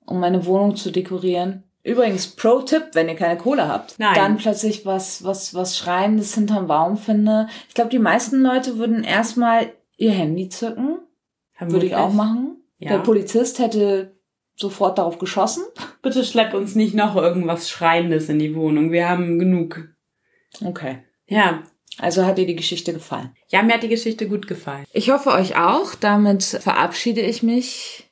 um 0.06 0.20
meine 0.20 0.46
Wohnung 0.46 0.76
zu 0.76 0.90
dekorieren? 0.90 1.64
Übrigens, 1.82 2.26
Pro-Tipp, 2.26 2.88
wenn 2.94 3.08
ihr 3.08 3.14
keine 3.14 3.38
Kohle 3.38 3.68
habt, 3.68 3.96
Nein. 3.98 4.14
dann 4.14 4.36
plötzlich 4.38 4.84
was, 4.84 5.22
was, 5.22 5.54
was 5.54 5.78
Schreiendes 5.78 6.34
hinterm 6.34 6.66
Baum 6.66 6.96
finde. 6.96 7.46
Ich 7.68 7.74
glaube, 7.74 7.90
die 7.90 8.00
meisten 8.00 8.42
Leute 8.42 8.78
würden 8.78 9.04
erstmal 9.04 9.72
ihr 9.96 10.10
Handy 10.10 10.48
zücken. 10.48 10.98
Würde 11.60 11.86
ich 11.86 11.94
auch 11.94 12.12
machen. 12.12 12.56
Ja. 12.78 12.90
Der 12.90 12.98
Polizist 12.98 13.60
hätte 13.60 14.16
sofort 14.56 14.98
darauf 14.98 15.18
geschossen. 15.18 15.62
Bitte 16.02 16.24
schlepp 16.24 16.54
uns 16.54 16.74
nicht 16.74 16.94
noch 16.94 17.14
irgendwas 17.14 17.70
Schreiendes 17.70 18.28
in 18.28 18.38
die 18.38 18.56
Wohnung. 18.56 18.90
Wir 18.90 19.08
haben 19.08 19.38
genug. 19.38 19.88
Okay. 20.64 21.04
Ja. 21.28 21.62
Also 21.98 22.26
hat 22.26 22.36
dir 22.36 22.46
die 22.46 22.56
Geschichte 22.56 22.92
gefallen. 22.92 23.34
Ja, 23.48 23.62
mir 23.62 23.72
hat 23.74 23.82
die 23.82 23.88
Geschichte 23.88 24.28
gut 24.28 24.46
gefallen. 24.46 24.84
Ich 24.92 25.08
hoffe 25.10 25.30
euch 25.30 25.56
auch. 25.56 25.94
Damit 25.94 26.42
verabschiede 26.42 27.22
ich 27.22 27.42
mich. 27.42 28.10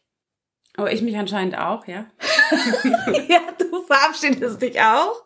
Aber 0.77 0.93
ich 0.93 1.03
mich 1.03 1.17
anscheinend 1.17 1.57
auch, 1.59 1.87
ja. 1.87 2.07
ja, 3.29 3.41
du 3.59 3.85
verabschiedest 3.87 4.61
dich 4.61 4.81
auch. 4.81 5.23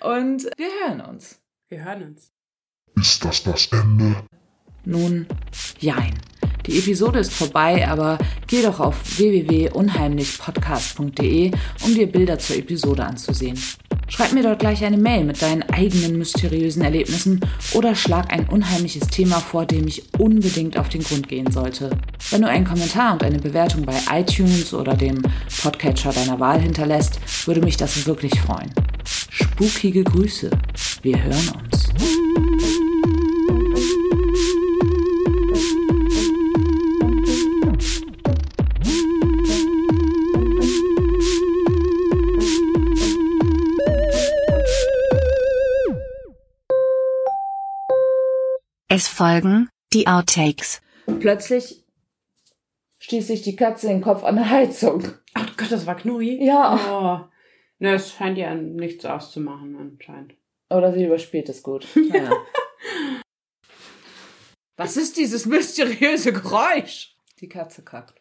Und 0.00 0.44
wir 0.56 0.68
hören 0.82 1.00
uns. 1.00 1.40
Wir 1.68 1.84
hören 1.84 2.02
uns. 2.02 2.32
Ist 2.96 3.24
das 3.24 3.44
das 3.44 3.68
Ende? 3.72 4.16
Nun, 4.84 5.26
jein. 5.78 6.18
Die 6.66 6.78
Episode 6.78 7.20
ist 7.20 7.32
vorbei, 7.32 7.88
aber 7.88 8.18
geh 8.46 8.60
doch 8.62 8.80
auf 8.80 9.18
www.unheimlichpodcast.de, 9.18 11.52
um 11.84 11.94
dir 11.94 12.12
Bilder 12.12 12.38
zur 12.38 12.56
Episode 12.56 13.04
anzusehen. 13.04 13.58
Schreib 14.08 14.32
mir 14.32 14.42
dort 14.42 14.58
gleich 14.58 14.84
eine 14.84 14.96
Mail 14.96 15.24
mit 15.24 15.42
deinen 15.42 15.62
eigenen 15.64 16.18
mysteriösen 16.18 16.82
Erlebnissen 16.82 17.40
oder 17.74 17.94
schlag 17.94 18.32
ein 18.32 18.48
unheimliches 18.48 19.08
Thema 19.08 19.38
vor, 19.38 19.66
dem 19.66 19.86
ich 19.86 20.02
unbedingt 20.18 20.78
auf 20.78 20.88
den 20.88 21.02
Grund 21.02 21.28
gehen 21.28 21.50
sollte. 21.52 21.90
Wenn 22.30 22.42
du 22.42 22.48
einen 22.48 22.64
Kommentar 22.64 23.12
und 23.12 23.22
eine 23.22 23.38
Bewertung 23.38 23.84
bei 23.84 23.96
iTunes 24.10 24.72
oder 24.72 24.94
dem 24.94 25.22
Podcatcher 25.62 26.12
deiner 26.12 26.40
Wahl 26.40 26.60
hinterlässt, 26.60 27.20
würde 27.46 27.60
mich 27.60 27.76
das 27.76 28.06
wirklich 28.06 28.40
freuen. 28.40 28.72
Spukige 29.04 30.04
Grüße. 30.04 30.50
Wir 31.02 31.22
hören 31.22 31.52
uns. 31.62 32.57
Es 48.90 49.06
folgen 49.06 49.68
die 49.92 50.06
Outtakes. 50.06 50.80
Plötzlich 51.20 51.84
stieß 53.00 53.26
sich 53.26 53.42
die 53.42 53.54
Katze 53.54 53.88
den 53.88 54.00
Kopf 54.00 54.24
an 54.24 54.36
der 54.36 54.48
Heizung. 54.48 55.06
Ach 55.34 55.56
Gott, 55.58 55.70
das 55.70 55.84
war 55.84 55.94
Knurri? 55.94 56.42
Ja. 56.42 57.28
Oh. 57.28 57.28
Ne, 57.80 57.94
es 57.94 58.12
scheint 58.12 58.38
ja 58.38 58.54
nichts 58.54 59.04
auszumachen 59.04 59.76
anscheinend. 59.76 60.34
Oder 60.70 60.94
sie 60.94 61.04
überspielt 61.04 61.48
es 61.50 61.62
gut. 61.62 61.86
Ja. 62.12 62.32
Was 64.76 64.96
ist 64.96 65.16
dieses 65.16 65.44
mysteriöse 65.44 66.32
Geräusch? 66.32 67.16
Die 67.40 67.48
Katze 67.48 67.82
kackt. 67.82 68.14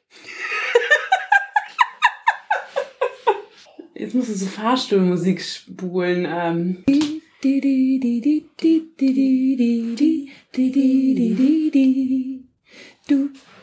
Jetzt 3.93 4.15
musst 4.15 4.30
du 4.30 4.34
so 4.34 4.47
Fahrstuhlmusik 4.47 5.41
spulen. 5.41 6.25
Ähm. 6.27 7.16
Du, 7.39 7.62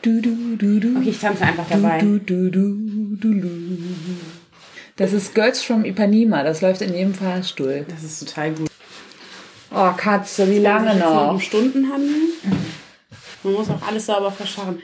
du, 0.01 0.21
du, 0.21 0.55
du, 0.55 0.79
du. 0.79 0.97
Okay, 0.97 1.09
ich 1.09 1.19
tanze 1.19 1.43
einfach 1.43 1.65
dabei. 1.69 1.99
Du, 1.99 2.17
du, 2.19 2.49
du, 2.49 2.77
du, 3.17 3.33
du. 3.33 3.49
Das 4.95 5.11
ist 5.11 5.35
Girls 5.35 5.61
from 5.61 5.83
Ipanema. 5.83 6.43
Das 6.43 6.61
läuft 6.61 6.81
in 6.81 6.93
jedem 6.93 7.13
Fahrstuhl. 7.13 7.85
Das 7.89 8.01
ist 8.01 8.25
total 8.25 8.53
gut. 8.53 8.69
Oh, 9.73 9.91
Katze, 9.97 10.49
wie 10.49 10.59
lange 10.59 10.93
Um 10.93 10.99
noch? 10.99 11.41
Stunden 11.41 11.91
handeln. 11.91 12.29
Man 13.43 13.53
muss 13.53 13.69
auch 13.69 13.85
alles 13.85 14.05
sauber 14.05 14.31
verscharren. 14.31 14.81